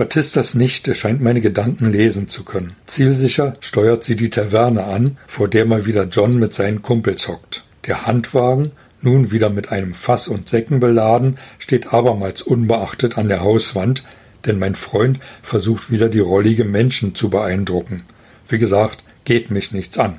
Batistas 0.00 0.54
Nichte 0.54 0.94
scheint 0.94 1.20
meine 1.20 1.42
Gedanken 1.42 1.92
lesen 1.92 2.26
zu 2.26 2.42
können. 2.42 2.74
Zielsicher 2.86 3.58
steuert 3.60 4.02
sie 4.02 4.16
die 4.16 4.30
Taverne 4.30 4.84
an, 4.84 5.18
vor 5.26 5.46
der 5.46 5.66
mal 5.66 5.84
wieder 5.84 6.04
John 6.04 6.38
mit 6.38 6.54
seinen 6.54 6.80
Kumpels 6.80 7.28
hockt. 7.28 7.64
Der 7.86 8.06
Handwagen, 8.06 8.70
nun 9.02 9.30
wieder 9.30 9.50
mit 9.50 9.70
einem 9.72 9.92
Fass 9.92 10.28
und 10.28 10.48
Säcken 10.48 10.80
beladen, 10.80 11.36
steht 11.58 11.92
abermals 11.92 12.40
unbeachtet 12.40 13.18
an 13.18 13.28
der 13.28 13.42
Hauswand, 13.42 14.02
denn 14.46 14.58
mein 14.58 14.74
Freund 14.74 15.18
versucht 15.42 15.90
wieder 15.90 16.08
die 16.08 16.20
rollige 16.20 16.64
Menschen 16.64 17.14
zu 17.14 17.28
beeindrucken. 17.28 18.04
Wie 18.48 18.58
gesagt, 18.58 19.04
geht 19.26 19.50
mich 19.50 19.70
nichts 19.72 19.98
an. 19.98 20.16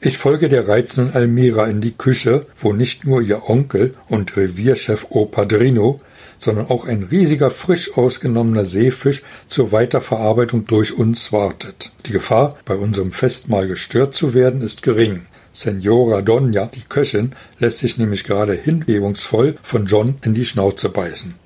Ich 0.00 0.18
folge 0.18 0.48
der 0.48 0.66
reizenden 0.66 1.14
Almira 1.14 1.66
in 1.66 1.80
die 1.80 1.94
Küche, 1.96 2.46
wo 2.58 2.72
nicht 2.72 3.04
nur 3.04 3.22
ihr 3.22 3.48
Onkel 3.48 3.94
und 4.08 4.36
Revierchef 4.36 5.06
O 5.10 5.26
Padrino, 5.26 5.98
sondern 6.42 6.66
auch 6.66 6.86
ein 6.86 7.04
riesiger 7.04 7.50
frisch 7.50 7.96
ausgenommener 7.96 8.64
Seefisch 8.64 9.22
zur 9.46 9.70
Weiterverarbeitung 9.70 10.66
durch 10.66 10.92
uns 10.96 11.32
wartet. 11.32 11.92
Die 12.06 12.12
Gefahr, 12.12 12.56
bei 12.64 12.74
unserem 12.74 13.12
Festmahl 13.12 13.68
gestört 13.68 14.14
zu 14.14 14.34
werden, 14.34 14.60
ist 14.60 14.82
gering. 14.82 15.26
Senora 15.52 16.22
Donja, 16.22 16.66
die 16.66 16.82
Köchin, 16.88 17.32
lässt 17.58 17.78
sich 17.78 17.98
nämlich 17.98 18.24
gerade 18.24 18.54
hingebungsvoll 18.54 19.56
von 19.62 19.86
John 19.86 20.16
in 20.24 20.34
die 20.34 20.46
Schnauze 20.46 20.88
beißen. 20.88 21.41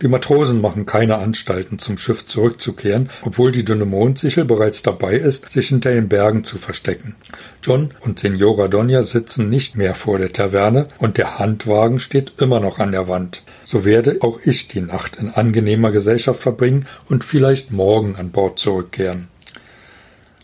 Die 0.00 0.08
Matrosen 0.08 0.60
machen 0.60 0.86
keine 0.86 1.18
Anstalten, 1.18 1.78
zum 1.78 1.98
Schiff 1.98 2.26
zurückzukehren, 2.26 3.08
obwohl 3.22 3.50
die 3.50 3.64
dünne 3.64 3.84
Mondsichel 3.84 4.44
bereits 4.44 4.82
dabei 4.82 5.14
ist, 5.14 5.50
sich 5.50 5.68
hinter 5.68 5.92
den 5.92 6.08
Bergen 6.08 6.44
zu 6.44 6.58
verstecken. 6.58 7.16
John 7.62 7.90
und 8.00 8.18
Senora 8.18 8.68
Donja 8.68 9.02
sitzen 9.02 9.48
nicht 9.48 9.76
mehr 9.76 9.94
vor 9.94 10.18
der 10.18 10.32
Taverne 10.32 10.86
und 10.98 11.18
der 11.18 11.38
Handwagen 11.38 11.98
steht 11.98 12.34
immer 12.40 12.60
noch 12.60 12.78
an 12.78 12.92
der 12.92 13.08
Wand. 13.08 13.42
So 13.64 13.84
werde 13.84 14.18
auch 14.20 14.38
ich 14.44 14.68
die 14.68 14.82
Nacht 14.82 15.16
in 15.16 15.30
angenehmer 15.30 15.90
Gesellschaft 15.90 16.40
verbringen 16.40 16.86
und 17.08 17.24
vielleicht 17.24 17.72
morgen 17.72 18.14
an 18.16 18.30
Bord 18.30 18.58
zurückkehren. 18.58 19.28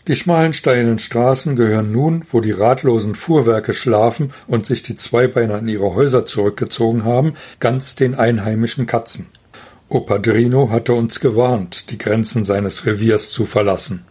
Die 0.07 0.15
schmalen 0.15 0.53
steilen 0.53 0.99
Straßen 0.99 1.55
gehören 1.55 1.91
nun, 1.91 2.25
wo 2.29 2.39
die 2.39 2.51
ratlosen 2.51 3.15
Fuhrwerke 3.15 3.73
schlafen 3.73 4.33
und 4.45 4.65
sich 4.67 4.83
die 4.83 4.95
Zweibeiner 4.95 5.57
in 5.57 5.67
ihre 5.67 5.95
Häuser 5.95 6.27
zurückgezogen 6.27 7.05
haben, 7.05 7.33
ganz 7.59 7.95
den 7.95 8.13
einheimischen 8.13 8.85
Katzen. 8.85 9.29
Opadrino 9.87 10.71
hatte 10.71 10.93
uns 10.93 11.19
gewarnt, 11.19 11.91
die 11.91 11.97
Grenzen 11.97 12.43
seines 12.43 12.85
Reviers 12.85 13.29
zu 13.29 13.45
verlassen. 13.45 14.03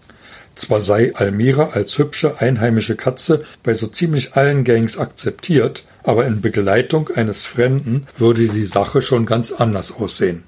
Zwar 0.55 0.81
sei 0.81 1.15
Almira 1.17 1.71
als 1.71 1.99
hübsche 1.99 2.41
einheimische 2.41 2.95
Katze 2.95 3.45
bei 3.65 3.75
so 3.75 3.89
ziemlich 3.89 4.35
allen 4.35 4.63
Gangs 4.63 4.99
akzeptiert, 4.99 5.85
aber 6.05 6.27
in 6.27 6.41
Begleitung 6.41 7.09
eines 7.09 7.45
Fremden 7.45 8.07
würde 8.17 8.47
die 8.47 8.65
Sache 8.65 9.03
schon 9.03 9.27
ganz 9.27 9.51
anders 9.51 9.91
aussehen. 9.91 10.45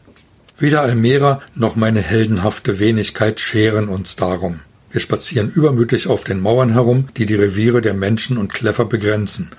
Weder 0.59 0.83
Almira 0.83 1.43
noch 1.55 1.75
meine 1.75 2.03
heldenhafte 2.03 2.79
Wenigkeit 2.79 3.41
scheren 3.41 3.89
uns 3.89 4.15
darum. 4.17 4.61
Wir 4.91 5.01
spazieren 5.01 5.51
übermütig 5.51 6.07
auf 6.07 6.25
den 6.25 6.41
Mauern 6.41 6.73
herum, 6.73 7.09
die 7.17 7.27
die 7.27 7.35
Reviere 7.35 7.83
der 7.83 7.95
Menschen 7.95 8.39
und 8.39 8.55
Kläffer 8.55 8.85
begrenzen. 8.85 9.51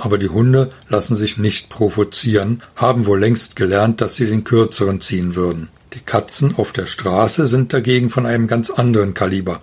Aber 0.00 0.16
die 0.16 0.30
Hunde 0.30 0.70
lassen 0.88 1.14
sich 1.14 1.36
nicht 1.36 1.68
provozieren, 1.68 2.62
haben 2.74 3.04
wohl 3.04 3.20
längst 3.20 3.54
gelernt, 3.54 4.00
dass 4.00 4.14
sie 4.14 4.24
den 4.24 4.44
kürzeren 4.44 5.02
ziehen 5.02 5.36
würden. 5.36 5.68
Die 5.92 6.00
Katzen 6.00 6.54
auf 6.56 6.72
der 6.72 6.86
Straße 6.86 7.46
sind 7.46 7.74
dagegen 7.74 8.08
von 8.08 8.24
einem 8.24 8.46
ganz 8.46 8.70
anderen 8.70 9.12
Kaliber. 9.12 9.60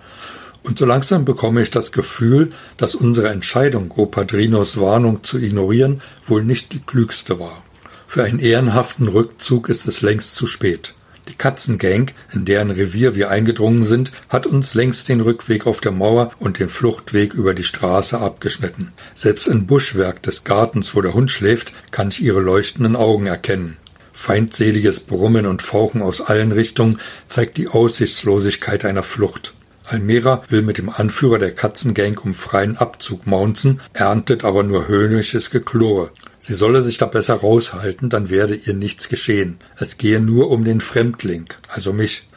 Und 0.62 0.78
so 0.78 0.86
langsam 0.86 1.24
bekomme 1.24 1.60
ich 1.60 1.72
das 1.72 1.90
Gefühl, 1.90 2.52
dass 2.76 2.94
unsere 2.94 3.30
Entscheidung, 3.30 3.92
O 3.96 4.06
Padrinos 4.06 4.78
Warnung 4.78 5.24
zu 5.24 5.38
ignorieren, 5.38 6.02
wohl 6.24 6.44
nicht 6.44 6.72
die 6.72 6.82
klügste 6.82 7.40
war. 7.40 7.64
Für 8.06 8.22
einen 8.22 8.38
ehrenhaften 8.38 9.08
Rückzug 9.08 9.68
ist 9.68 9.88
es 9.88 10.02
längst 10.02 10.36
zu 10.36 10.46
spät. 10.46 10.94
Die 11.28 11.34
Katzengang, 11.34 12.10
in 12.32 12.46
deren 12.46 12.70
Revier 12.70 13.14
wir 13.14 13.30
eingedrungen 13.30 13.84
sind, 13.84 14.12
hat 14.30 14.46
uns 14.46 14.74
längst 14.74 15.08
den 15.08 15.20
Rückweg 15.20 15.66
auf 15.66 15.80
der 15.80 15.92
Mauer 15.92 16.32
und 16.38 16.58
den 16.58 16.70
Fluchtweg 16.70 17.34
über 17.34 17.52
die 17.52 17.64
Straße 17.64 18.18
abgeschnitten. 18.18 18.92
Selbst 19.14 19.46
im 19.46 19.66
Buschwerk 19.66 20.22
des 20.22 20.44
Gartens, 20.44 20.94
wo 20.94 21.02
der 21.02 21.14
Hund 21.14 21.30
schläft, 21.30 21.72
kann 21.90 22.08
ich 22.08 22.22
ihre 22.22 22.40
leuchtenden 22.40 22.96
Augen 22.96 23.26
erkennen. 23.26 23.76
Feindseliges 24.14 25.00
Brummen 25.00 25.46
und 25.46 25.62
Fauchen 25.62 26.02
aus 26.02 26.20
allen 26.20 26.50
Richtungen 26.50 26.98
zeigt 27.26 27.56
die 27.56 27.68
Aussichtslosigkeit 27.68 28.84
einer 28.84 29.04
Flucht. 29.04 29.54
Almera 29.88 30.42
will 30.48 30.62
mit 30.62 30.78
dem 30.78 30.90
Anführer 30.90 31.38
der 31.38 31.54
Katzengang 31.54 32.18
um 32.18 32.34
freien 32.34 32.76
Abzug 32.76 33.26
maunzen, 33.26 33.80
erntet 33.92 34.44
aber 34.44 34.62
nur 34.62 34.88
höhnisches 34.88 35.50
Geklore. 35.50 36.10
Sie 36.38 36.54
solle 36.54 36.82
sich 36.82 36.98
da 36.98 37.06
besser 37.06 37.34
raushalten, 37.34 38.10
dann 38.10 38.30
werde 38.30 38.54
ihr 38.54 38.74
nichts 38.74 39.08
geschehen. 39.08 39.58
Es 39.76 39.98
gehe 39.98 40.20
nur 40.20 40.50
um 40.50 40.64
den 40.64 40.80
Fremdling, 40.80 41.46
also 41.68 41.92
mich. 41.92 42.28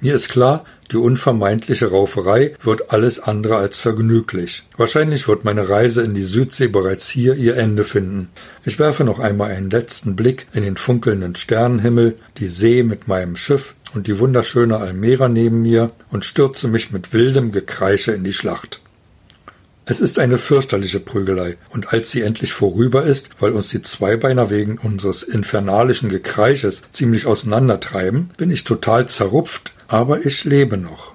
Mir 0.00 0.14
ist 0.14 0.28
klar, 0.28 0.64
die 0.90 0.96
unvermeintliche 0.96 1.90
Rauferei 1.90 2.54
wird 2.62 2.90
alles 2.92 3.20
andere 3.20 3.56
als 3.56 3.78
vergnüglich. 3.78 4.64
Wahrscheinlich 4.76 5.28
wird 5.28 5.44
meine 5.44 5.68
Reise 5.68 6.02
in 6.02 6.14
die 6.14 6.24
Südsee 6.24 6.68
bereits 6.68 7.08
hier 7.08 7.36
ihr 7.36 7.56
Ende 7.56 7.84
finden. 7.84 8.28
Ich 8.64 8.78
werfe 8.78 9.04
noch 9.04 9.18
einmal 9.18 9.52
einen 9.52 9.70
letzten 9.70 10.16
Blick 10.16 10.46
in 10.52 10.62
den 10.62 10.76
funkelnden 10.76 11.36
Sternenhimmel, 11.36 12.16
die 12.38 12.48
See 12.48 12.82
mit 12.82 13.08
meinem 13.08 13.36
Schiff 13.36 13.74
und 13.94 14.06
die 14.06 14.18
wunderschöne 14.18 14.78
Almera 14.78 15.28
neben 15.28 15.62
mir 15.62 15.92
und 16.10 16.24
stürze 16.24 16.68
mich 16.68 16.90
mit 16.90 17.12
wildem 17.12 17.52
Gekreische 17.52 18.12
in 18.12 18.24
die 18.24 18.32
Schlacht. 18.32 18.80
Es 19.86 20.00
ist 20.00 20.20
eine 20.20 20.38
fürchterliche 20.38 21.00
Prügelei, 21.00 21.56
und 21.70 21.92
als 21.92 22.12
sie 22.12 22.22
endlich 22.22 22.52
vorüber 22.52 23.02
ist, 23.02 23.30
weil 23.40 23.50
uns 23.50 23.70
die 23.70 23.82
Zweibeiner 23.82 24.48
wegen 24.48 24.78
unseres 24.78 25.24
infernalischen 25.24 26.10
Gekreisches 26.10 26.82
ziemlich 26.92 27.26
auseinandertreiben, 27.26 28.30
bin 28.36 28.52
ich 28.52 28.62
total 28.62 29.08
zerrupft, 29.08 29.72
aber 29.90 30.24
ich 30.24 30.44
lebe 30.44 30.76
noch. 30.76 31.12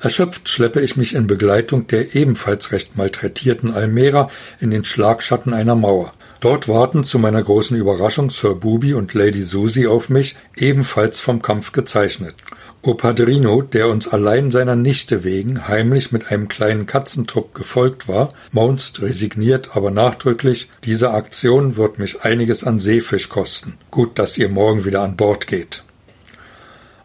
Erschöpft 0.00 0.48
schleppe 0.48 0.80
ich 0.80 0.96
mich 0.96 1.14
in 1.14 1.26
Begleitung 1.26 1.86
der 1.88 2.14
ebenfalls 2.14 2.72
recht 2.72 2.96
malträtierten 2.96 3.72
Almera 3.72 4.30
in 4.60 4.70
den 4.70 4.84
Schlagschatten 4.84 5.52
einer 5.52 5.74
Mauer. 5.74 6.12
Dort 6.40 6.68
warten 6.68 7.04
zu 7.04 7.18
meiner 7.18 7.42
großen 7.42 7.76
Überraschung 7.76 8.30
Sir 8.30 8.54
Booby 8.54 8.94
und 8.94 9.14
Lady 9.14 9.42
Susie 9.42 9.86
auf 9.86 10.10
mich, 10.10 10.36
ebenfalls 10.56 11.18
vom 11.18 11.42
Kampf 11.42 11.72
gezeichnet. 11.72 12.34
O 12.82 12.92
Padrino, 12.94 13.62
der 13.62 13.88
uns 13.88 14.08
allein 14.08 14.50
seiner 14.50 14.76
Nichte 14.76 15.24
wegen 15.24 15.68
heimlich 15.68 16.12
mit 16.12 16.30
einem 16.30 16.48
kleinen 16.48 16.84
Katzentrupp 16.84 17.54
gefolgt 17.54 18.08
war, 18.08 18.34
maunzt 18.52 19.00
resigniert, 19.00 19.70
aber 19.74 19.90
nachdrücklich, 19.90 20.68
diese 20.84 21.12
Aktion 21.12 21.78
wird 21.78 21.98
mich 21.98 22.22
einiges 22.24 22.62
an 22.62 22.78
Seefisch 22.78 23.30
kosten. 23.30 23.78
Gut, 23.90 24.18
dass 24.18 24.36
ihr 24.36 24.50
morgen 24.50 24.84
wieder 24.84 25.00
an 25.00 25.16
Bord 25.16 25.46
geht. 25.46 25.82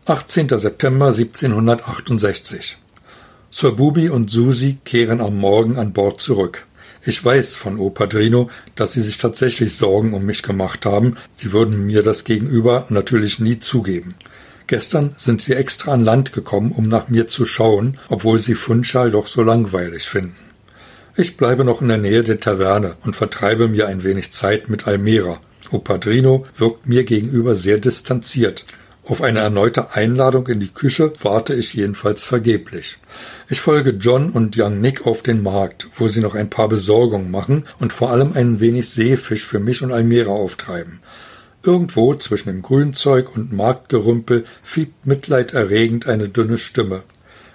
18. 0.09 0.49
September 0.57 1.13
1768 1.13 2.77
Sir 3.51 3.73
Booby 3.73 4.09
und 4.09 4.31
Susi 4.31 4.79
kehren 4.83 5.21
am 5.21 5.37
Morgen 5.37 5.77
an 5.77 5.93
Bord 5.93 6.19
zurück. 6.19 6.65
Ich 7.05 7.23
weiß 7.23 7.53
von 7.53 7.77
O 7.77 7.91
Padrino, 7.91 8.49
dass 8.75 8.93
Sie 8.93 9.03
sich 9.03 9.19
tatsächlich 9.19 9.77
Sorgen 9.77 10.15
um 10.15 10.25
mich 10.25 10.41
gemacht 10.41 10.87
haben. 10.87 11.17
Sie 11.35 11.51
würden 11.51 11.85
mir 11.85 12.01
das 12.01 12.23
gegenüber 12.23 12.87
natürlich 12.89 13.37
nie 13.37 13.59
zugeben. 13.59 14.15
Gestern 14.65 15.13
sind 15.15 15.43
Sie 15.43 15.53
extra 15.53 15.91
an 15.91 16.03
Land 16.03 16.33
gekommen, 16.33 16.71
um 16.71 16.87
nach 16.87 17.09
mir 17.09 17.27
zu 17.27 17.45
schauen, 17.45 17.99
obwohl 18.07 18.39
Sie 18.39 18.55
Funchal 18.55 19.11
doch 19.11 19.27
so 19.27 19.43
langweilig 19.43 20.09
finden. 20.09 20.37
Ich 21.17 21.37
bleibe 21.37 21.63
noch 21.63 21.83
in 21.83 21.87
der 21.87 21.99
Nähe 21.99 22.23
der 22.23 22.39
Taverne 22.39 22.95
und 23.03 23.15
vertreibe 23.15 23.67
mir 23.67 23.87
ein 23.87 24.03
wenig 24.03 24.31
Zeit 24.31 24.71
mit 24.71 24.87
Almera. 24.87 25.39
O 25.69 25.77
Padrino 25.77 26.47
wirkt 26.57 26.87
mir 26.87 27.03
gegenüber 27.03 27.53
sehr 27.53 27.77
distanziert. 27.77 28.65
Auf 29.09 29.23
eine 29.23 29.39
erneute 29.39 29.95
Einladung 29.95 30.45
in 30.45 30.59
die 30.59 30.71
Küche 30.71 31.11
warte 31.23 31.55
ich 31.55 31.73
jedenfalls 31.73 32.23
vergeblich. 32.23 32.99
Ich 33.49 33.59
folge 33.59 33.89
John 33.99 34.29
und 34.29 34.55
Young 34.55 34.81
Nick 34.81 35.07
auf 35.07 35.23
den 35.23 35.41
Markt, 35.41 35.87
wo 35.95 36.07
sie 36.07 36.19
noch 36.19 36.35
ein 36.35 36.51
paar 36.51 36.69
Besorgungen 36.69 37.31
machen 37.31 37.65
und 37.79 37.91
vor 37.91 38.11
allem 38.11 38.33
ein 38.33 38.59
wenig 38.59 38.87
Seefisch 38.87 39.47
für 39.47 39.57
mich 39.57 39.81
und 39.81 39.91
Almera 39.91 40.29
auftreiben. 40.29 40.99
Irgendwo 41.63 42.13
zwischen 42.13 42.49
dem 42.49 42.61
Grünzeug 42.61 43.35
und 43.35 43.51
Marktgerümpel 43.51 44.45
fiebt 44.61 45.07
mitleiderregend 45.07 46.07
eine 46.07 46.29
dünne 46.29 46.59
Stimme. 46.59 47.01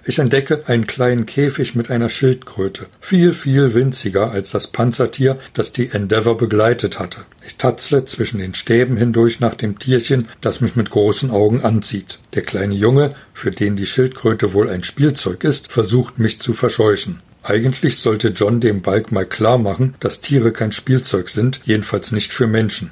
Ich 0.07 0.19
entdecke 0.19 0.59
einen 0.67 0.85
kleinen 0.85 1.25
Käfig 1.25 1.73
mit 1.73 1.89
einer 1.89 2.09
Schildkröte, 2.09 2.85
viel, 3.01 3.33
viel 3.33 3.73
winziger 3.73 4.29
als 4.29 4.51
das 4.51 4.67
Panzertier, 4.67 5.39
das 5.55 5.73
die 5.73 5.89
Endeavour 5.89 6.37
begleitet 6.37 6.99
hatte. 6.99 7.21
Ich 7.43 7.55
tatzle 7.55 8.05
zwischen 8.05 8.37
den 8.37 8.53
Stäben 8.53 8.97
hindurch 8.97 9.39
nach 9.39 9.55
dem 9.55 9.79
Tierchen, 9.79 10.27
das 10.41 10.61
mich 10.61 10.75
mit 10.75 10.91
großen 10.91 11.31
Augen 11.31 11.61
anzieht. 11.61 12.19
Der 12.35 12.43
kleine 12.43 12.75
Junge, 12.75 13.15
für 13.33 13.49
den 13.49 13.75
die 13.75 13.87
Schildkröte 13.87 14.53
wohl 14.53 14.69
ein 14.69 14.83
Spielzeug 14.83 15.43
ist, 15.43 15.71
versucht 15.71 16.19
mich 16.19 16.39
zu 16.39 16.53
verscheuchen. 16.53 17.21
Eigentlich 17.41 17.97
sollte 17.97 18.27
John 18.29 18.61
dem 18.61 18.83
Balk 18.83 19.11
mal 19.11 19.25
klar 19.25 19.57
machen, 19.57 19.95
dass 19.99 20.21
Tiere 20.21 20.51
kein 20.51 20.71
Spielzeug 20.71 21.29
sind, 21.29 21.61
jedenfalls 21.63 22.11
nicht 22.11 22.31
für 22.31 22.45
Menschen. 22.45 22.91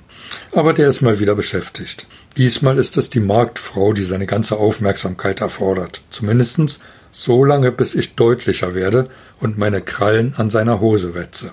Aber 0.51 0.73
der 0.73 0.89
ist 0.89 1.01
mal 1.01 1.19
wieder 1.19 1.35
beschäftigt. 1.35 2.07
Diesmal 2.37 2.79
ist 2.79 2.97
es 2.97 3.11
die 3.11 3.19
Marktfrau, 3.19 3.93
die 3.93 4.03
seine 4.03 4.25
ganze 4.25 4.57
Aufmerksamkeit 4.57 5.41
erfordert. 5.41 6.01
Zumindestens 6.09 6.79
so 7.13 7.45
lange, 7.45 7.71
bis 7.71 7.95
ich 7.95 8.15
deutlicher 8.15 8.75
werde 8.75 9.07
und 9.39 9.57
meine 9.57 9.81
Krallen 9.81 10.33
an 10.35 10.49
seiner 10.49 10.81
Hose 10.81 11.15
wetze. 11.15 11.51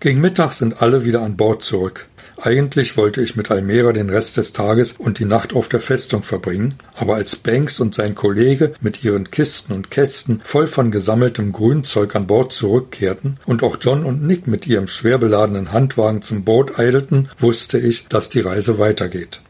Gegen 0.00 0.20
Mittag 0.20 0.52
sind 0.52 0.80
alle 0.82 1.04
wieder 1.04 1.22
an 1.22 1.36
Bord 1.36 1.62
zurück. 1.62 2.06
Eigentlich 2.40 2.96
wollte 2.96 3.20
ich 3.20 3.34
mit 3.34 3.50
Almera 3.50 3.92
den 3.92 4.10
Rest 4.10 4.36
des 4.36 4.52
Tages 4.52 4.92
und 4.92 5.18
die 5.18 5.24
Nacht 5.24 5.54
auf 5.54 5.68
der 5.68 5.80
Festung 5.80 6.22
verbringen, 6.22 6.76
aber 6.94 7.16
als 7.16 7.34
Banks 7.34 7.80
und 7.80 7.96
sein 7.96 8.14
Kollege 8.14 8.74
mit 8.80 9.02
ihren 9.02 9.32
Kisten 9.32 9.72
und 9.72 9.90
Kästen 9.90 10.40
voll 10.44 10.68
von 10.68 10.92
gesammeltem 10.92 11.50
Grünzeug 11.50 12.14
an 12.14 12.28
Bord 12.28 12.52
zurückkehrten 12.52 13.38
und 13.44 13.64
auch 13.64 13.78
John 13.80 14.04
und 14.04 14.22
Nick 14.22 14.46
mit 14.46 14.68
ihrem 14.68 14.86
schwer 14.86 15.18
beladenen 15.18 15.72
Handwagen 15.72 16.22
zum 16.22 16.44
Boot 16.44 16.78
eilten, 16.78 17.28
wusste 17.40 17.78
ich, 17.78 18.06
dass 18.06 18.30
die 18.30 18.40
Reise 18.40 18.78
weitergeht. 18.78 19.40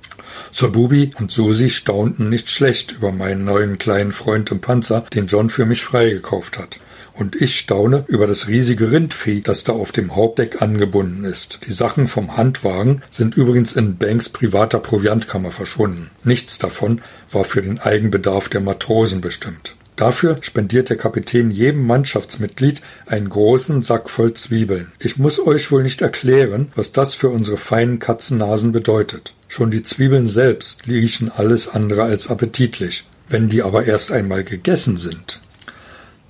Sabubi 0.53 1.11
und 1.19 1.31
Susi 1.31 1.71
staunten 1.71 2.29
nicht 2.29 2.51
schlecht 2.51 2.93
über 2.93 3.13
meinen 3.13 3.45
neuen 3.45 3.79
kleinen 3.79 4.13
Freund 4.13 4.51
im 4.51 4.61
Panzer, 4.61 5.05
den 5.15 5.27
John 5.27 5.51
für 5.51 5.67
mich 5.67 5.83
freigekauft 5.83 6.59
hat 6.59 6.81
und 7.19 7.41
ich 7.41 7.59
staune 7.59 8.05
über 8.07 8.27
das 8.27 8.49
riesige 8.49 8.93
Rindvieh, 8.93 9.41
das 9.41 9.65
da 9.65 9.73
auf 9.73 9.93
dem 9.93 10.15
Hauptdeck 10.15 10.63
angebunden 10.63 11.25
ist. 11.25 11.61
Die 11.67 11.73
Sachen 11.73 12.07
vom 12.07 12.37
Handwagen 12.37 13.03
sind 13.11 13.37
übrigens 13.37 13.75
in 13.75 13.97
Banks 13.97 14.29
privater 14.29 14.79
Proviantkammer 14.79 15.51
verschwunden. 15.51 16.11
Nichts 16.23 16.59
davon 16.59 17.03
war 17.33 17.45
für 17.45 17.63
den 17.63 17.81
Eigenbedarf 17.81 18.49
der 18.49 18.61
Matrosen 18.61 19.21
bestimmt. 19.21 19.75
Dafür 19.99 20.39
spendiert 20.43 20.91
der 20.91 20.97
Kapitän 20.97 21.51
jedem 21.51 21.85
Mannschaftsmitglied 21.85 22.83
einen 23.07 23.29
großen 23.29 23.83
Sack 23.83 24.09
voll 24.09 24.33
Zwiebeln. 24.33 24.93
Ich 25.01 25.17
muss 25.17 25.45
euch 25.45 25.73
wohl 25.73 25.83
nicht 25.83 26.03
erklären, 26.03 26.71
was 26.77 26.93
das 26.93 27.15
für 27.15 27.31
unsere 27.31 27.57
feinen 27.57 27.99
Katzennasen 27.99 28.71
bedeutet. 28.71 29.35
Schon 29.49 29.73
die 29.73 29.83
Zwiebeln 29.83 30.29
selbst 30.29 30.87
riechen 30.87 31.33
alles 31.33 31.69
andere 31.69 32.05
als 32.05 32.31
appetitlich. 32.31 33.07
Wenn 33.29 33.49
die 33.49 33.65
aber 33.65 33.87
erst 33.87 34.13
einmal 34.13 34.45
gegessen 34.45 34.99
sind, 34.99 35.41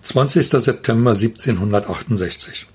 20. 0.00 0.48
September 0.48 1.10
1768 1.10 2.66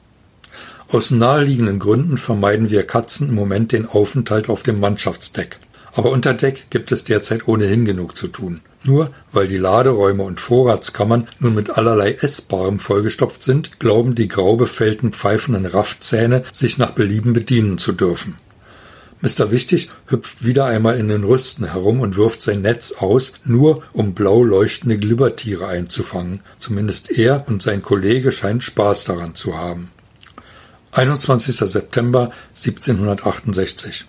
Aus 0.89 1.09
naheliegenden 1.09 1.79
Gründen 1.79 2.19
vermeiden 2.19 2.69
wir 2.69 2.85
Katzen 2.85 3.29
im 3.29 3.35
Moment 3.35 3.71
den 3.71 3.87
Aufenthalt 3.87 4.47
auf 4.47 4.61
dem 4.61 4.79
Mannschaftsdeck. 4.79 5.57
Aber 5.93 6.11
unter 6.11 6.35
Deck 6.35 6.67
gibt 6.69 6.91
es 6.91 7.03
derzeit 7.03 7.47
ohnehin 7.47 7.83
genug 7.83 8.15
zu 8.15 8.27
tun. 8.27 8.61
Nur 8.83 9.11
weil 9.31 9.47
die 9.47 9.57
Laderäume 9.57 10.23
und 10.23 10.41
Vorratskammern 10.41 11.27
nun 11.39 11.55
mit 11.55 11.69
allerlei 11.69 12.13
Essbarem 12.13 12.79
vollgestopft 12.79 13.43
sind, 13.43 13.79
glauben 13.79 14.13
die 14.13 14.27
grau 14.27 14.57
befällten 14.57 15.13
pfeifenden 15.13 15.65
Raffzähne, 15.65 16.43
sich 16.51 16.77
nach 16.77 16.91
Belieben 16.91 17.33
bedienen 17.33 17.77
zu 17.77 17.93
dürfen. 17.93 18.37
Mr. 19.21 19.51
Wichtig 19.51 19.89
hüpft 20.07 20.43
wieder 20.43 20.65
einmal 20.65 20.99
in 20.99 21.07
den 21.07 21.23
Rüsten 21.23 21.71
herum 21.71 22.01
und 22.01 22.17
wirft 22.17 22.41
sein 22.41 22.61
Netz 22.61 22.91
aus, 22.91 23.31
nur 23.45 23.81
um 23.93 24.13
blau 24.13 24.43
leuchtende 24.43 24.97
Glibbertiere 24.97 25.65
einzufangen. 25.65 26.41
Zumindest 26.59 27.09
er 27.09 27.45
und 27.47 27.61
sein 27.61 27.81
Kollege 27.81 28.33
scheinen 28.33 28.59
Spaß 28.59 29.05
daran 29.05 29.33
zu 29.33 29.55
haben. 29.55 29.91
21. 30.91 31.55
September 31.55 32.31
1768. 32.49 34.05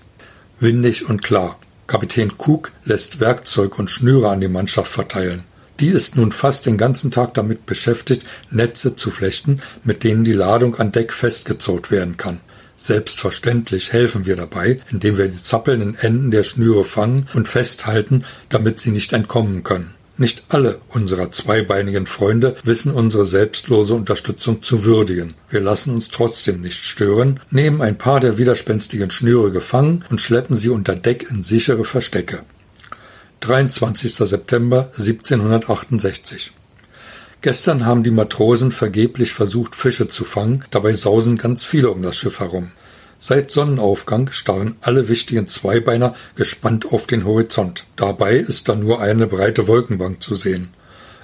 Windig 0.59 1.09
und 1.09 1.23
klar. 1.23 1.61
Kapitän 1.87 2.33
Cook 2.39 2.73
lässt 2.85 3.21
Werkzeug 3.21 3.79
und 3.79 3.91
Schnüre 3.91 4.31
an 4.31 4.41
die 4.41 4.49
Mannschaft 4.49 4.91
verteilen. 4.91 5.45
Die 5.81 5.89
ist 5.89 6.17
nun 6.17 6.33
fast 6.33 6.67
den 6.67 6.79
ganzen 6.79 7.11
Tag 7.11 7.35
damit 7.35 7.67
beschäftigt, 7.67 8.25
Netze 8.51 8.95
zu 8.95 9.11
flechten, 9.11 9.61
mit 9.83 10.05
denen 10.05 10.25
die 10.25 10.33
Ladung 10.33 10.77
an 10.77 10.93
Deck 10.93 11.13
festgezurrt 11.13 11.91
werden 11.91 12.17
kann. 12.17 12.41
Selbstverständlich 12.77 13.93
helfen 13.93 14.27
wir 14.27 14.37
dabei, 14.37 14.79
indem 14.91 15.19
wir 15.19 15.29
die 15.29 15.43
zappelnden 15.43 15.97
Enden 15.97 16.31
der 16.31 16.45
Schnüre 16.45 16.85
fangen 16.85 17.29
und 17.35 17.49
festhalten, 17.49 18.25
damit 18.49 18.79
sie 18.79 18.91
nicht 18.91 19.13
entkommen 19.13 19.63
können. 19.63 19.95
Nicht 20.17 20.45
alle 20.49 20.79
unserer 20.91 21.33
zweibeinigen 21.33 22.07
Freunde 22.07 22.55
wissen 22.63 22.93
unsere 22.93 23.27
selbstlose 23.27 23.95
Unterstützung 23.95 24.63
zu 24.63 24.85
würdigen. 24.85 25.35
Wir 25.51 25.61
lassen 25.61 25.93
uns 25.93 26.09
trotzdem 26.09 26.61
nicht 26.61 26.85
stören, 26.85 27.41
nehmen 27.51 27.83
ein 27.83 27.99
paar 27.99 28.21
der 28.21 28.39
widerspenstigen 28.39 29.11
Schnüre 29.11 29.51
gefangen 29.51 30.05
und 30.11 30.21
schleppen 30.21 30.55
sie 30.55 30.69
unter 30.69 30.95
Deck 30.95 31.29
in 31.31 31.43
sichere 31.43 31.85
Verstecke. 31.85 32.45
23. 33.41 34.15
September 34.15 34.91
1768 34.97 36.53
Gestern 37.41 37.85
haben 37.85 38.05
die 38.05 38.11
Matrosen 38.11 38.71
vergeblich 38.71 39.33
versucht, 39.33 39.75
Fische 39.75 40.09
zu 40.09 40.25
fangen, 40.25 40.65
dabei 40.71 40.95
sausen 40.95 41.37
ganz 41.37 41.65
viele 41.65 41.91
um 41.91 42.03
das 42.03 42.17
Schiff 42.17 42.39
herum. 42.39 42.71
Seit 43.27 43.51
Sonnenaufgang 43.51 44.31
starren 44.33 44.77
alle 44.83 45.09
wichtigen 45.09 45.49
Zweibeiner 45.49 46.15
gespannt 46.37 46.93
auf 46.93 47.07
den 47.07 47.25
Horizont. 47.25 47.87
Dabei 47.97 48.37
ist 48.37 48.69
da 48.69 48.75
nur 48.75 49.01
eine 49.01 49.27
breite 49.27 49.67
Wolkenbank 49.67 50.23
zu 50.23 50.35
sehen. 50.35 50.75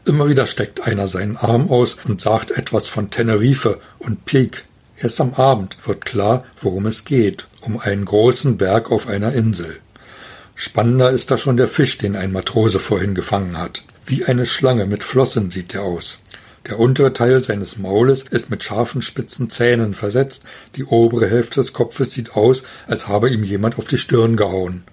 Immer 0.07 0.27
wieder 0.27 0.47
steckt 0.47 0.87
einer 0.87 1.09
seinen 1.09 1.37
Arm 1.37 1.69
aus 1.69 1.99
und 2.05 2.23
sagt 2.23 2.53
etwas 2.53 2.89
von 2.89 3.11
Tenerife 3.11 3.81
und 3.99 4.25
Peak. 4.25 4.65
Erst 4.97 5.21
am 5.21 5.35
Abend 5.35 5.77
wird 5.85 6.07
klar, 6.07 6.47
worum 6.63 6.87
es 6.87 7.05
geht, 7.05 7.49
um 7.61 7.79
einen 7.79 8.07
großen 8.07 8.57
Berg 8.57 8.91
auf 8.91 9.07
einer 9.07 9.35
Insel. 9.35 9.77
Spannender 10.55 11.11
ist 11.11 11.31
da 11.31 11.37
schon 11.37 11.59
der 11.59 11.69
Fisch, 11.69 11.99
den 11.99 12.17
ein 12.17 12.33
Matrose 12.33 12.81
vorhin 12.81 13.15
gefangen 13.15 13.59
hat. 13.59 13.83
Wie 14.07 14.25
eine 14.25 14.47
Schlange 14.47 14.87
mit 14.87 15.05
Flossen 15.05 15.51
sieht 15.51 15.75
er 15.75 15.83
aus. 15.83 16.21
Der 16.67 16.79
untere 16.79 17.13
Teil 17.13 17.43
seines 17.43 17.79
Maules 17.79 18.23
ist 18.23 18.51
mit 18.51 18.63
scharfen 18.63 19.03
spitzen 19.03 19.49
Zähnen 19.49 19.95
versetzt, 19.95 20.45
die 20.77 20.85
obere 20.85 21.29
Hälfte 21.29 21.61
des 21.61 21.73
Kopfes 21.73 22.13
sieht 22.13 22.37
aus, 22.37 22.65
als 22.87 23.09
habe 23.09 23.31
ihm 23.31 23.45
jemand 23.45 23.79
auf 23.79 23.87
die 23.87 23.99
Stirn 23.99 24.37
gehauen. 24.37 24.85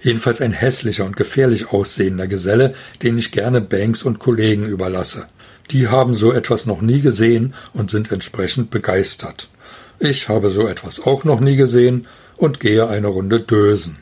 Jedenfalls 0.00 0.40
ein 0.40 0.52
hässlicher 0.52 1.04
und 1.04 1.16
gefährlich 1.16 1.70
aussehender 1.70 2.26
Geselle, 2.26 2.74
den 3.02 3.16
ich 3.16 3.32
gerne 3.32 3.60
Banks 3.60 4.02
und 4.02 4.18
Kollegen 4.18 4.66
überlasse. 4.66 5.26
Die 5.70 5.88
haben 5.88 6.14
so 6.14 6.32
etwas 6.32 6.66
noch 6.66 6.82
nie 6.82 7.00
gesehen 7.00 7.54
und 7.72 7.90
sind 7.90 8.12
entsprechend 8.12 8.70
begeistert. 8.70 9.48
Ich 9.98 10.28
habe 10.28 10.50
so 10.50 10.68
etwas 10.68 11.00
auch 11.00 11.24
noch 11.24 11.40
nie 11.40 11.56
gesehen 11.56 12.06
und 12.36 12.60
gehe 12.60 12.86
eine 12.86 13.06
Runde 13.06 13.40
dösen. 13.40 13.98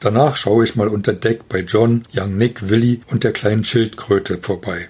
Danach 0.00 0.36
schaue 0.36 0.64
ich 0.64 0.76
mal 0.76 0.88
unter 0.88 1.14
Deck 1.14 1.48
bei 1.48 1.60
John, 1.60 2.04
Young 2.14 2.36
Nick, 2.36 2.68
Willy 2.68 3.00
und 3.10 3.24
der 3.24 3.32
kleinen 3.32 3.64
Schildkröte 3.64 4.38
vorbei. 4.42 4.88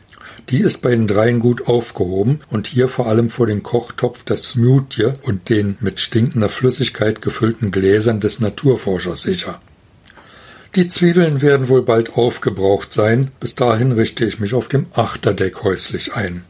Die 0.48 0.60
ist 0.60 0.82
bei 0.82 0.90
den 0.90 1.08
dreien 1.08 1.40
gut 1.40 1.66
aufgehoben 1.66 2.40
und 2.50 2.68
hier 2.68 2.88
vor 2.88 3.08
allem 3.08 3.30
vor 3.30 3.48
dem 3.48 3.64
Kochtopf 3.64 4.24
das 4.24 4.50
Smoothie 4.50 5.14
und 5.22 5.48
den 5.48 5.76
mit 5.80 5.98
stinkender 5.98 6.48
Flüssigkeit 6.48 7.20
gefüllten 7.20 7.72
Gläsern 7.72 8.20
des 8.20 8.38
Naturforschers 8.38 9.22
sicher. 9.22 9.60
Die 10.76 10.88
Zwiebeln 10.88 11.42
werden 11.42 11.68
wohl 11.68 11.82
bald 11.82 12.16
aufgebraucht 12.16 12.92
sein. 12.92 13.32
Bis 13.40 13.54
dahin 13.54 13.92
richte 13.92 14.24
ich 14.24 14.38
mich 14.38 14.54
auf 14.54 14.68
dem 14.68 14.86
Achterdeck 14.92 15.64
häuslich 15.64 16.14
ein. 16.14 16.44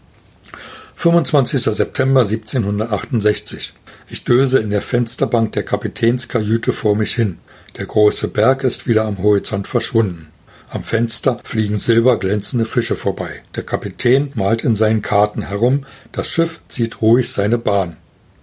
25. 0.97 1.63
September 1.63 2.23
1768. 2.23 3.73
Ich 4.09 4.25
döse 4.25 4.59
in 4.59 4.71
der 4.71 4.83
Fensterbank 4.83 5.53
der 5.53 5.63
Kapitänskajüte 5.63 6.73
vor 6.73 6.97
mich 6.97 7.15
hin. 7.15 7.39
Der 7.77 7.87
große 7.87 8.29
Berg 8.29 8.65
ist 8.65 8.87
wieder 8.87 9.05
am 9.05 9.19
Horizont 9.19 9.69
verschwunden. 9.69 10.29
Am 10.69 10.83
Fenster 10.83 11.39
fliegen 11.45 11.77
silberglänzende 11.77 12.67
Fische 12.67 12.97
vorbei. 12.97 13.43
Der 13.55 13.63
Kapitän 13.63 14.33
malt 14.35 14.65
in 14.65 14.75
seinen 14.75 15.01
Karten 15.01 15.43
herum, 15.43 15.87
das 16.11 16.29
Schiff 16.29 16.61
zieht 16.67 17.01
ruhig 17.01 17.31
seine 17.33 17.57
Bahn. 17.57 17.97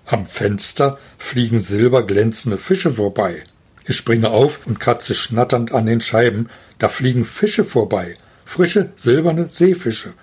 Am 0.05 0.25
Fenster 0.25 0.97
fliegen 1.17 1.59
silberglänzende 1.59 2.57
Fische 2.57 2.91
vorbei. 2.91 3.43
Ich 3.86 3.97
springe 3.97 4.29
auf 4.29 4.65
und 4.65 4.79
kratze 4.79 5.15
schnatternd 5.15 5.73
an 5.73 5.86
den 5.86 5.99
Scheiben. 5.99 6.49
Da 6.79 6.88
fliegen 6.88 7.25
Fische 7.25 7.65
vorbei. 7.65 8.13
Frische, 8.45 8.91
silberne 8.95 9.49
Seefische. 9.49 10.13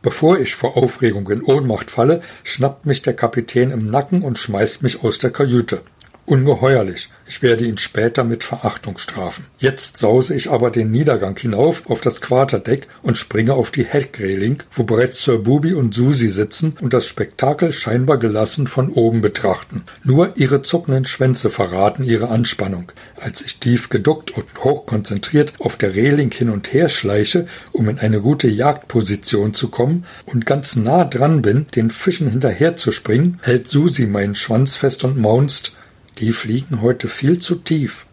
Bevor 0.00 0.38
ich 0.38 0.54
vor 0.54 0.76
Aufregung 0.78 1.30
in 1.30 1.42
Ohnmacht 1.42 1.90
falle, 1.90 2.22
schnappt 2.42 2.86
mich 2.86 3.02
der 3.02 3.14
Kapitän 3.14 3.70
im 3.70 3.86
Nacken 3.86 4.22
und 4.22 4.38
schmeißt 4.38 4.82
mich 4.82 5.02
aus 5.02 5.18
der 5.18 5.30
Kajüte. 5.30 5.82
Ungeheuerlich. 6.26 7.10
Ich 7.26 7.42
werde 7.42 7.64
ihn 7.64 7.78
später 7.78 8.24
mit 8.24 8.44
Verachtung 8.44 8.98
strafen. 8.98 9.46
Jetzt 9.58 9.98
sause 9.98 10.34
ich 10.34 10.50
aber 10.50 10.70
den 10.70 10.90
Niedergang 10.90 11.36
hinauf 11.38 11.88
auf 11.88 12.00
das 12.00 12.20
Quarterdeck 12.20 12.86
und 13.02 13.16
springe 13.16 13.54
auf 13.54 13.70
die 13.70 13.84
Heckreling, 13.84 14.62
wo 14.72 14.84
bereits 14.84 15.22
Sir 15.22 15.38
Booby 15.38 15.74
und 15.74 15.94
Susi 15.94 16.28
sitzen 16.28 16.76
und 16.80 16.92
das 16.92 17.06
Spektakel 17.06 17.72
scheinbar 17.72 18.18
gelassen 18.18 18.66
von 18.66 18.90
oben 18.90 19.20
betrachten. 19.20 19.84
Nur 20.02 20.32
ihre 20.36 20.62
zuckenden 20.62 21.06
Schwänze 21.06 21.50
verraten 21.50 22.04
ihre 22.04 22.28
Anspannung. 22.28 22.92
Als 23.20 23.42
ich 23.42 23.58
tief 23.58 23.88
geduckt 23.88 24.30
und 24.30 24.46
hochkonzentriert 24.58 25.54
auf 25.60 25.76
der 25.76 25.94
Reling 25.94 26.30
hin 26.30 26.50
und 26.50 26.72
her 26.72 26.88
schleiche, 26.90 27.46
um 27.72 27.88
in 27.88 27.98
eine 27.98 28.20
gute 28.20 28.48
Jagdposition 28.48 29.54
zu 29.54 29.68
kommen 29.68 30.04
und 30.26 30.46
ganz 30.46 30.76
nah 30.76 31.04
dran 31.04 31.42
bin, 31.42 31.66
den 31.74 31.90
Fischen 31.90 32.30
hinterherzuspringen, 32.30 33.40
hält 33.42 33.68
Susi 33.68 34.06
meinen 34.06 34.34
Schwanz 34.34 34.76
fest 34.76 35.04
und 35.04 35.16
maunzt, 35.16 35.76
die 36.18 36.32
fliegen 36.32 36.80
heute 36.80 37.08
viel 37.08 37.38
zu 37.38 37.56
tief. 37.56 38.06